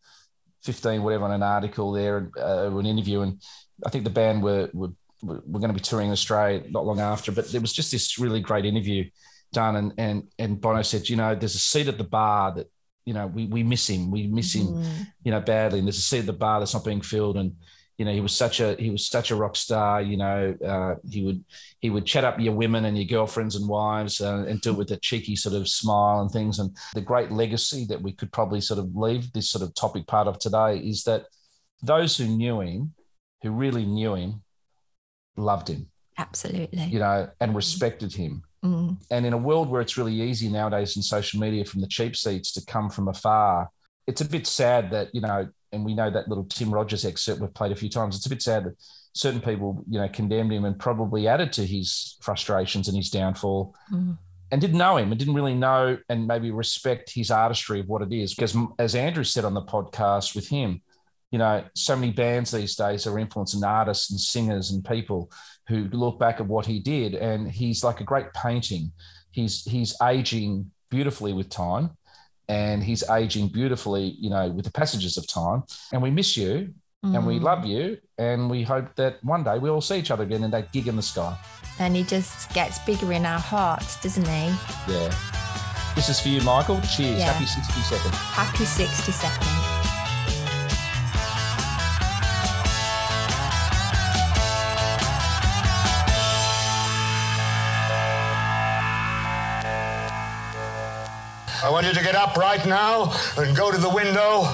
[0.62, 3.40] 15, whatever, on an article there, uh, an interview, and
[3.86, 4.90] I think the band were were,
[5.22, 7.30] were going to be touring Australia not long after.
[7.30, 9.08] But there was just this really great interview
[9.52, 12.68] done, and and and Bono said, you know, there's a seat at the bar that
[13.04, 15.06] you know we we miss him, we miss him, mm.
[15.22, 17.54] you know, badly, and there's a seat at the bar that's not being filled, and
[17.98, 20.94] you know he was such a he was such a rock star you know uh,
[21.08, 21.44] he would
[21.80, 24.78] he would chat up your women and your girlfriends and wives uh, and do it
[24.78, 26.60] with a cheeky sort of smile and things.
[26.60, 30.06] And the great legacy that we could probably sort of leave this sort of topic
[30.06, 31.26] part of today is that
[31.82, 32.94] those who knew him
[33.42, 34.42] who really knew him
[35.36, 35.88] loved him.
[36.16, 36.84] Absolutely.
[36.84, 38.42] You know and respected him.
[38.64, 38.96] Mm.
[39.10, 42.14] and in a world where it's really easy nowadays in social media from the cheap
[42.14, 43.68] seats to come from afar
[44.06, 47.40] it's a bit sad that you know and we know that little Tim Rogers excerpt
[47.40, 48.16] we've played a few times.
[48.16, 48.76] It's a bit sad that
[49.14, 53.74] certain people, you know, condemned him and probably added to his frustrations and his downfall.
[53.92, 54.18] Mm.
[54.50, 58.02] And didn't know him and didn't really know and maybe respect his artistry of what
[58.02, 58.34] it is.
[58.34, 60.82] Because as Andrew said on the podcast with him,
[61.30, 65.32] you know, so many bands these days are influencing artists and singers and people
[65.68, 67.14] who look back at what he did.
[67.14, 68.92] And he's like a great painting.
[69.30, 71.96] He's he's aging beautifully with time
[72.48, 75.62] and he's aging beautifully, you know, with the passages of time.
[75.92, 76.74] And we miss you.
[77.04, 77.16] Mm.
[77.16, 77.42] And we Mm.
[77.42, 77.98] love you.
[78.18, 80.96] And we hope that one day we'll see each other again in that gig in
[80.96, 81.36] the sky.
[81.78, 84.46] And he just gets bigger in our hearts, doesn't he?
[84.88, 85.12] Yeah.
[85.96, 86.80] This is for you, Michael.
[86.82, 87.18] Cheers.
[87.18, 87.32] Yeah.
[87.32, 88.14] Happy 60 seconds.
[88.14, 89.61] Happy 60 seconds.
[101.64, 104.48] I want you to get up right now and go to the window,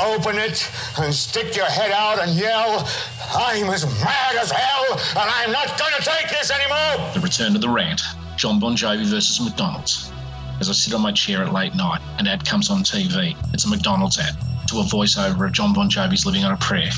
[0.00, 2.88] open it, and stick your head out and yell,
[3.34, 7.10] I'm as mad as hell, and I'm not going to take this anymore!
[7.12, 8.02] The return to the rant.
[8.36, 10.12] John Bon Jovi versus McDonald's.
[10.60, 13.36] As I sit on my chair at late night, an ad comes on TV.
[13.52, 14.36] It's a McDonald's ad
[14.68, 16.90] to a voiceover of John Bon Jovi's Living on a Prayer.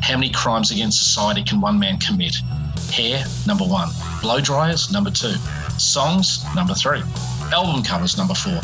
[0.00, 2.36] How many crimes against society can one man commit?
[2.90, 3.90] Hair, number one.
[4.22, 5.34] Blow dryers, number two.
[5.76, 7.02] Songs, number three.
[7.52, 8.60] Album covers, number four.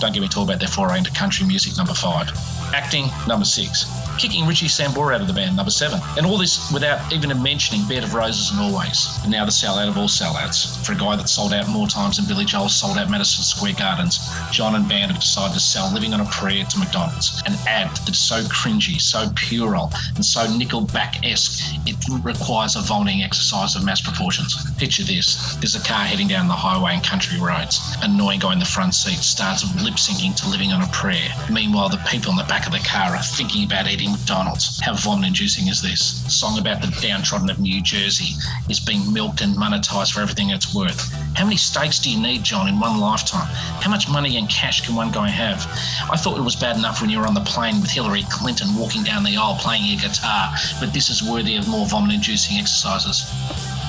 [0.00, 2.30] Don't get me talking about their foray into country music, number five.
[2.72, 3.84] Acting, number six.
[4.18, 6.00] Kicking Richie Sambora out of the band, number seven.
[6.16, 9.18] And all this without even mentioning Bed of Roses and Always.
[9.22, 10.84] And now the sellout of all sellouts.
[10.86, 13.74] For a guy that sold out more times than Billy Joel sold out Madison Square
[13.76, 14.20] Gardens,
[14.52, 17.42] John and band have decided to sell Living on a Prayer to McDonald's.
[17.46, 23.74] An ad that's so cringy, so puerile, and so Nickelback-esque, it requires a vomiting exercise
[23.74, 24.54] of mass proportions.
[24.78, 25.56] Picture this.
[25.56, 27.80] There's a car heading down the highway and country roads.
[28.02, 31.28] An annoying guy in the front seat starts lip syncing to Living on a Prayer.
[31.50, 34.80] Meanwhile, the people in the back of the car are thinking about eating McDonald's.
[34.80, 36.26] How vomit inducing is this?
[36.26, 38.36] A song about the downtrodden of New Jersey
[38.68, 41.12] is being milked and monetized for everything it's worth.
[41.34, 43.48] How many steaks do you need, John, in one lifetime?
[43.82, 45.66] How much money and cash can one guy have?
[46.10, 48.74] I thought it was bad enough when you were on the plane with Hillary Clinton
[48.76, 52.58] walking down the aisle playing your guitar, but this is worthy of more vomit inducing
[52.58, 53.24] exercises.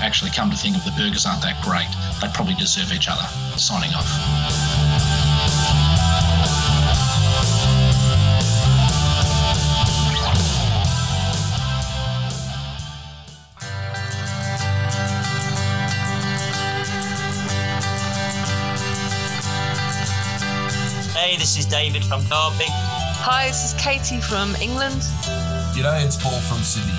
[0.01, 1.87] Actually, come to think of the burgers aren't that great.
[2.21, 3.25] They probably deserve each other.
[3.57, 4.94] Signing off.
[21.25, 22.67] Hey, this is David from Derby.
[22.69, 25.01] Hi, this is Katie from England.
[25.73, 26.93] G'day, it's Paul from Sydney.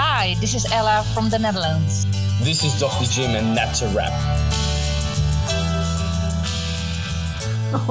[0.00, 2.06] Hi, this is Ella from the Netherlands.
[2.42, 3.04] This is Dr.
[3.04, 4.12] Jim, and that's a wrap.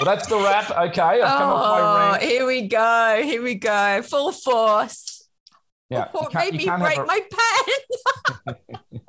[0.00, 0.70] Well, that's the wrap.
[0.70, 2.22] Okay, I've come off my Oh, rant.
[2.22, 3.20] here we go.
[3.24, 4.00] Here we go.
[4.02, 5.26] Full force.
[5.90, 7.20] Yeah, Oh, you made you me break a- my
[8.46, 8.56] pen.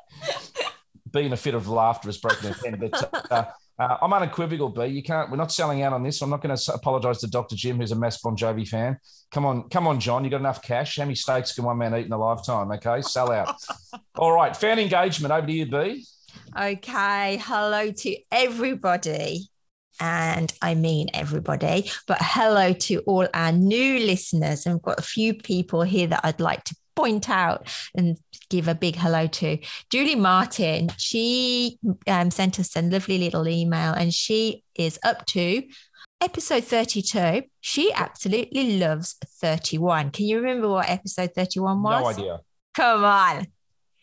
[1.11, 2.77] being a fit of laughter has broken a pen.
[2.79, 3.45] But uh,
[3.77, 4.85] uh, I'm unequivocal, B.
[4.85, 5.29] You can't.
[5.29, 6.21] We're not selling out on this.
[6.21, 7.55] I'm not going to apologise to Dr.
[7.55, 8.97] Jim, who's a mass Bon Jovi fan.
[9.31, 10.23] Come on, come on, John.
[10.23, 10.97] You got enough cash.
[10.97, 12.71] How many steaks can one man eat in a lifetime?
[12.71, 13.55] Okay, sell out.
[14.15, 15.33] All right, fan engagement.
[15.33, 16.05] Over to you, B.
[16.57, 17.37] Okay.
[17.43, 19.49] Hello to everybody.
[19.99, 24.65] And I mean everybody, but hello to all our new listeners.
[24.65, 28.17] And I've got a few people here that I'd like to point out and
[28.49, 29.57] give a big hello to.
[29.89, 31.77] Julie Martin, she
[32.07, 35.63] um, sent us a lovely little email and she is up to
[36.21, 37.43] episode 32.
[37.61, 40.11] She absolutely loves 31.
[40.11, 42.01] Can you remember what episode 31 was?
[42.01, 42.39] No idea.
[42.73, 43.47] Come on.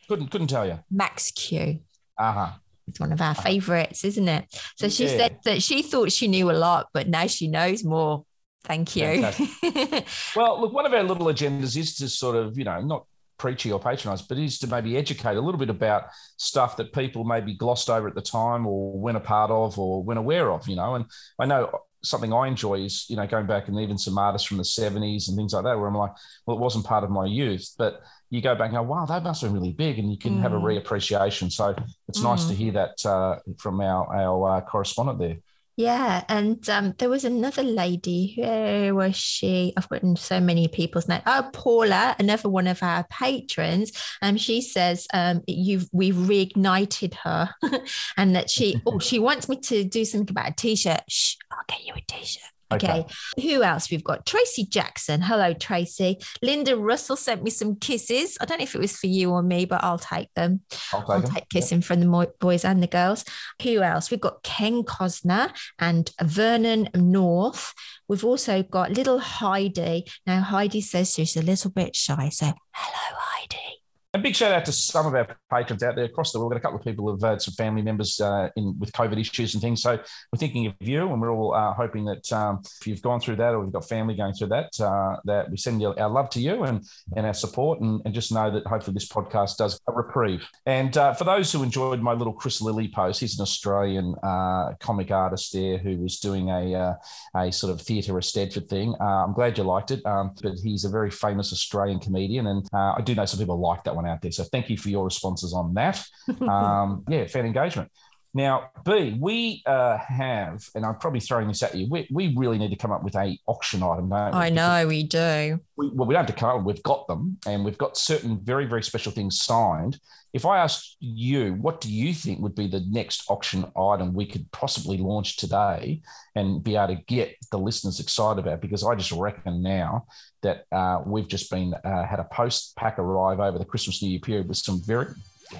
[0.08, 0.78] Couldn't couldn't tell you.
[0.90, 1.80] Max Q.
[2.18, 2.50] Uh huh.
[2.88, 4.44] It's one of our favorites, isn't it?
[4.76, 5.16] So she Yeah.
[5.16, 8.24] said that she thought she knew a lot, but now she knows more.
[8.64, 9.24] Thank you.
[10.36, 13.06] Well, look, one of our little agendas is to sort of, you know, not
[13.42, 16.02] preachy or patronise, but is to maybe educate a little bit about
[16.36, 20.02] stuff that people maybe glossed over at the time or weren't a part of or
[20.02, 20.94] weren't aware of, you know.
[20.94, 21.04] And
[21.42, 21.60] I know
[22.04, 25.28] something I enjoy is, you know, going back and even some artists from the 70s
[25.28, 26.12] and things like that, where I'm like,
[26.46, 29.20] well, it wasn't part of my youth, but you go back and go, wow, they
[29.20, 30.68] must have been really big, and you can have a Mm.
[30.68, 31.50] reappreciation.
[31.50, 31.74] So
[32.08, 32.56] it's nice to Mm.
[32.56, 35.36] hear that uh, from our, our uh, correspondent there.
[35.76, 38.34] Yeah, and um, there was another lady.
[38.36, 39.72] Where was she?
[39.76, 41.22] I've written so many people's names.
[41.26, 43.92] Oh, Paula, another one of our patrons.
[44.20, 47.54] Um, she says um, you've we've reignited her,
[48.18, 51.02] and that she oh she wants me to do something about a t-shirt.
[51.08, 52.42] Shh, I'll get you a t-shirt.
[52.76, 53.04] Okay.
[53.40, 54.26] Who else we've got?
[54.26, 55.20] Tracy Jackson.
[55.20, 56.18] Hello, Tracy.
[56.42, 58.38] Linda Russell sent me some kisses.
[58.40, 60.60] I don't know if it was for you or me, but I'll take them.
[60.92, 61.34] I'll take I'll them.
[61.34, 63.24] take kissing from the boys and the girls.
[63.62, 64.10] Who else?
[64.10, 67.72] We've got Ken Cosner and Vernon North.
[68.08, 70.06] We've also got little Heidi.
[70.26, 72.28] Now, Heidi says she's a little bit shy.
[72.28, 73.81] So, hello, Heidi.
[74.14, 76.52] And big shout out to some of our patrons out there across the world.
[76.52, 79.18] We've got a couple of people who've had some family members uh, in with COVID
[79.18, 79.80] issues and things.
[79.80, 83.20] So we're thinking of you, and we're all uh, hoping that um, if you've gone
[83.20, 86.28] through that or you've got family going through that, uh, that we send our love
[86.30, 86.84] to you and,
[87.16, 90.46] and our support, and, and just know that hopefully this podcast does a reprieve.
[90.66, 94.74] And uh, for those who enjoyed my little Chris Lilley post, he's an Australian uh,
[94.78, 96.94] comic artist there who was doing a, uh,
[97.34, 98.94] a sort of theatre of Stedford thing.
[99.00, 103.00] I'm glad you liked it, um, but he's a very famous Australian comedian, and I
[103.02, 104.30] do know some people like that one out there.
[104.30, 106.04] So thank you for your responses on that.
[106.42, 107.90] Um, yeah, fan engagement.
[108.34, 111.86] Now, B, we uh, have, and I'm probably throwing this at you.
[111.90, 114.38] We, we really need to come up with a auction item, don't we?
[114.38, 115.60] I know we do.
[115.76, 116.64] We, well, we don't have to come up.
[116.64, 119.98] We've got them, and we've got certain very very special things signed.
[120.32, 124.24] If I asked you, what do you think would be the next auction item we
[124.24, 126.00] could possibly launch today
[126.34, 128.62] and be able to get the listeners excited about?
[128.62, 130.06] Because I just reckon now
[130.40, 134.08] that uh, we've just been uh, had a post pack arrive over the Christmas New
[134.08, 135.08] Year period with some very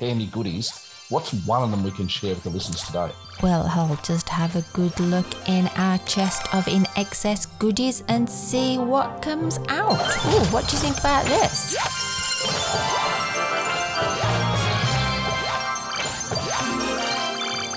[0.00, 3.10] handy goodies What's one of them we can share with the listeners today?
[3.42, 8.26] Well, I'll just have a good look in our chest of in excess goodies and
[8.26, 9.92] see what comes out.
[9.92, 13.11] Ooh, what do you think about this?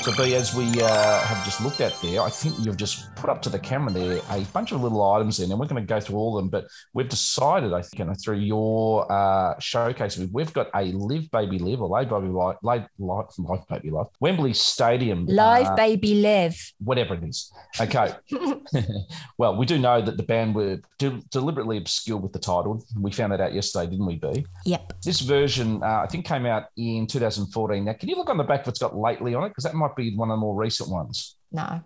[0.06, 3.28] So, B, as we uh, have just looked at there, I think you've just put
[3.28, 5.88] up to the camera there a bunch of little items in, and we're going to
[5.88, 6.50] go through all of them.
[6.50, 11.32] But we've decided, I think, you know, through your uh, showcase, we've got a Live
[11.32, 15.26] Baby Live or Live Baby Live, Live, Live, Live Baby Live, Wembley Stadium.
[15.26, 16.74] Live uh, Baby Live.
[16.78, 17.52] Whatever it is.
[17.82, 18.14] Okay.
[19.40, 22.86] well, we do know that the band were de- deliberately obscure with the title.
[22.96, 24.46] We found that out yesterday, didn't we, B?
[24.66, 25.02] Yep.
[25.04, 27.86] This version, uh, I think, came out in 2014.
[27.86, 29.50] Now, can you look on the back if it's got lately on it?
[29.50, 31.36] Because that might be one of the more recent ones.
[31.52, 31.82] No.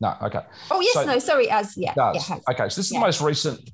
[0.00, 0.16] No.
[0.22, 0.40] Okay.
[0.70, 1.18] Oh yes, so, no.
[1.18, 1.94] Sorry, as yeah.
[1.96, 3.00] yeah okay, so this is yeah.
[3.00, 3.70] the most recent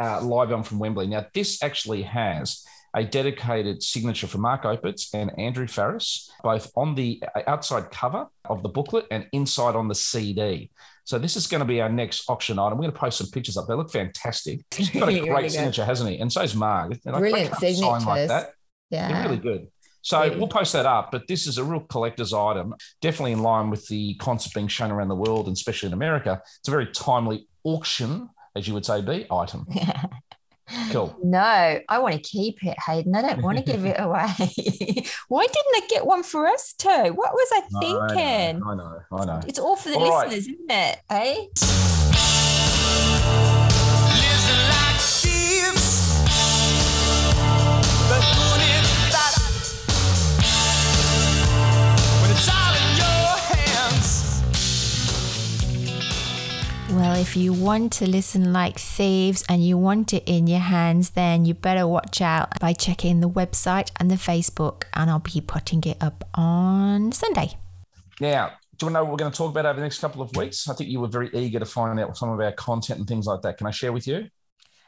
[0.00, 1.06] uh, live album from Wembley.
[1.06, 2.64] Now this actually has
[2.94, 8.62] a dedicated signature for Mark Opitz and Andrew Farriss, both on the outside cover of
[8.62, 10.70] the booklet and inside on the CD.
[11.04, 12.78] So this is going to be our next auction item.
[12.78, 13.68] We're going to post some pictures up.
[13.68, 14.62] They look fantastic.
[14.74, 16.18] He's got a great really signature, hasn't he?
[16.18, 17.00] And so is Mark.
[17.02, 18.06] Brilliant signatures.
[18.06, 18.54] Like that.
[18.90, 19.68] Yeah, They're really good.
[20.06, 20.36] So yeah.
[20.36, 23.88] we'll post that up, but this is a real collector's item, definitely in line with
[23.88, 26.40] the concept being shown around the world, and especially in America.
[26.60, 29.66] It's a very timely auction, as you would say, B item.
[30.90, 31.16] Cool.
[31.22, 33.14] No, I want to keep it, Hayden.
[33.14, 34.26] I don't want to give it away.
[35.28, 36.88] Why didn't I get one for us too?
[36.88, 38.62] What was I thinking?
[38.66, 39.00] I know, I know.
[39.12, 39.40] I know.
[39.46, 40.38] It's all for the all listeners, right.
[40.38, 40.98] isn't it?
[41.08, 41.95] Eh?
[56.96, 61.10] Well, if you want to listen like thieves and you want it in your hands,
[61.10, 65.42] then you better watch out by checking the website and the Facebook, and I'll be
[65.42, 67.58] putting it up on Sunday.
[68.18, 69.98] Now, do you want to know what we're going to talk about over the next
[69.98, 70.70] couple of weeks?
[70.70, 73.26] I think you were very eager to find out some of our content and things
[73.26, 73.58] like that.
[73.58, 74.28] Can I share with you?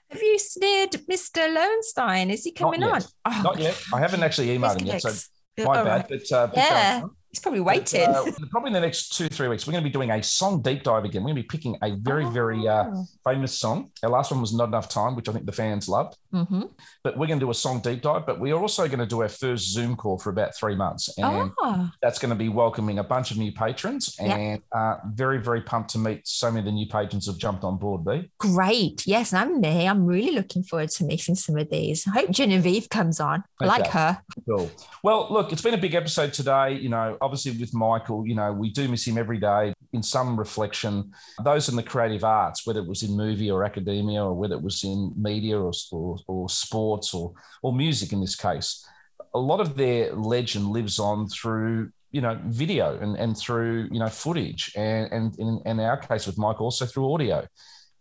[0.08, 1.54] Have you sneered Mr.
[1.54, 2.30] Lowenstein?
[2.30, 3.02] Is he coming on?
[3.26, 3.78] Oh, Not yet.
[3.92, 5.10] I haven't actually emailed him yet, so
[5.58, 6.06] my bad.
[6.10, 6.22] Right.
[6.30, 7.02] But uh, yeah.
[7.38, 8.00] He's probably waiting.
[8.00, 10.60] Uh, probably in the next two, three weeks, we're going to be doing a song
[10.60, 11.22] deep dive again.
[11.22, 12.30] We're going to be picking a very, oh.
[12.30, 13.06] very uh, oh.
[13.24, 13.92] famous song.
[14.02, 16.16] Our last one was Not Enough Time, which I think the fans loved.
[16.34, 16.62] Mm-hmm.
[17.04, 18.26] But we're going to do a song deep dive.
[18.26, 21.16] But we are also going to do our first Zoom call for about three months.
[21.16, 21.88] And oh.
[22.02, 24.62] that's going to be welcoming a bunch of new patrons and yep.
[24.74, 27.62] uh, very, very pumped to meet so many of the new patrons who have jumped
[27.62, 28.28] on board, B.
[28.38, 29.06] Great.
[29.06, 29.88] Yes, I'm there.
[29.88, 32.04] I'm really looking forward to meeting some of these.
[32.08, 33.44] I hope Genevieve comes on.
[33.60, 33.68] I okay.
[33.68, 34.22] like her.
[34.44, 34.68] Cool.
[35.04, 36.72] Well, look, it's been a big episode today.
[36.72, 40.38] You know, obviously with Michael, you know, we do miss him every day in some
[40.38, 41.12] reflection.
[41.44, 44.62] Those in the creative arts, whether it was in movie or academia or whether it
[44.62, 48.86] was in media or, or, or sports or, or music in this case,
[49.34, 54.00] a lot of their legend lives on through you know video and, and through you
[54.00, 57.46] know footage and, and in, in our case with mike also through audio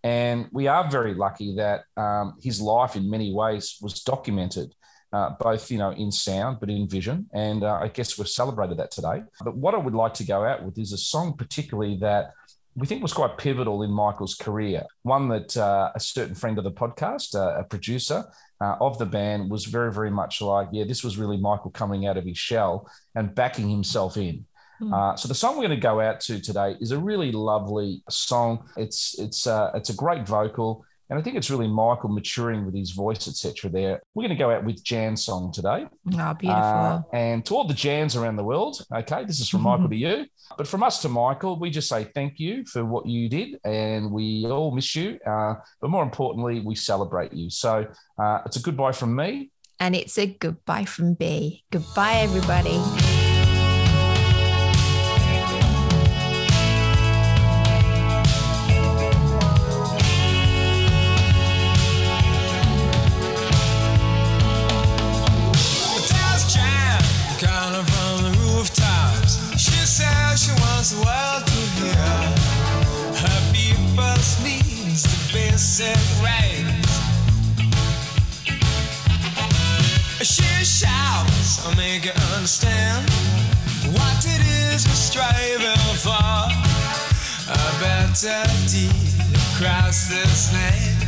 [0.06, 4.74] and we are very lucky that um, his life in many ways was documented
[5.14, 7.28] uh, both you know in sound but in vision.
[7.34, 9.24] And uh, I guess we've celebrated that today.
[9.44, 12.32] But what I would like to go out with is a song, particularly that
[12.78, 14.84] we think was quite pivotal in Michael's career.
[15.02, 18.24] One that uh, a certain friend of the podcast, uh, a producer
[18.62, 22.06] uh, of the band, was very, very much like, yeah, this was really Michael coming
[22.06, 24.46] out of his shell and backing himself in.
[24.78, 24.94] Hmm.
[24.94, 28.04] Uh, so the song we're going to go out to today is a really lovely
[28.12, 28.70] song.
[28.78, 30.86] It's it's uh, it's a great vocal.
[31.10, 33.70] And I think it's really Michael maturing with his voice, etc.
[33.70, 35.86] There, we're going to go out with Jan song today.
[36.14, 36.50] Oh, beautiful!
[36.50, 39.96] Uh, and to all the Jans around the world, okay, this is from Michael to
[39.96, 40.26] you.
[40.58, 44.12] But from us to Michael, we just say thank you for what you did, and
[44.12, 45.20] we all miss you.
[45.26, 47.50] Uh, but more importantly, we celebrate you.
[47.50, 47.88] So
[48.18, 49.52] uh, it's a goodbye from me.
[49.80, 51.64] And it's a goodbye from B.
[51.72, 52.82] Goodbye, everybody.
[81.98, 83.10] Make you understand
[83.96, 84.42] what it
[84.72, 86.12] is we're striving for.
[87.50, 91.02] A better deed across this land.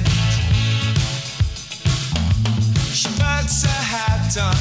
[2.92, 4.56] She puts her hat on,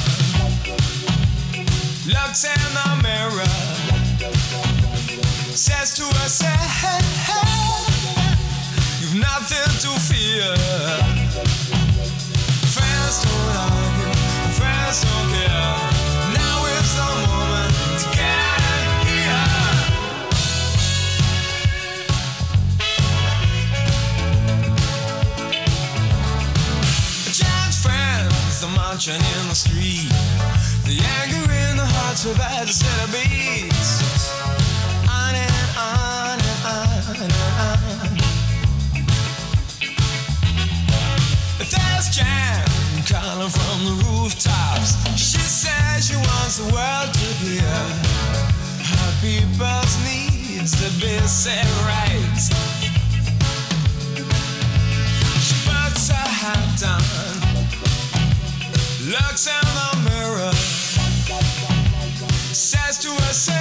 [2.05, 3.49] looks in the mirror
[5.55, 6.03] says to
[6.85, 7.39] hey,
[9.01, 10.55] you've nothing to fear.
[12.75, 14.13] Friends don't argue,
[14.53, 15.88] friends don't care.
[28.99, 30.11] Marching in the street.
[30.83, 32.35] The anger in the hearts of
[32.67, 34.33] city beats.
[41.71, 42.67] There's Jan
[43.07, 44.91] calling from the rooftops.
[45.15, 47.79] She says she wants the world to hear
[48.83, 52.08] her people's needs to be set right.
[59.09, 60.51] Looks in the mirror,
[62.53, 63.58] says to herself,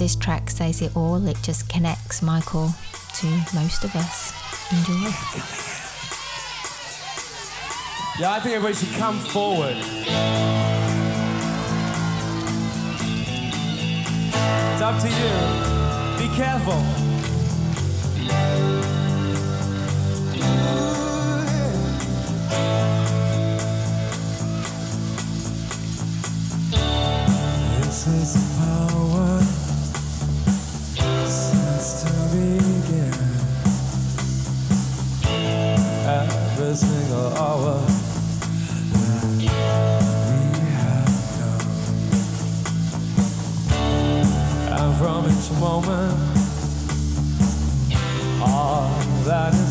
[0.00, 1.28] this track says it all.
[1.28, 2.72] It just connects Michael
[3.16, 4.32] to most of us.
[4.72, 5.10] Enjoy.
[8.18, 9.76] Yeah, I think everybody should come forward.
[14.72, 16.28] It's up to you.
[16.28, 17.09] Be careful.
[45.00, 46.12] From each moment,
[48.42, 48.90] all
[49.24, 49.69] that is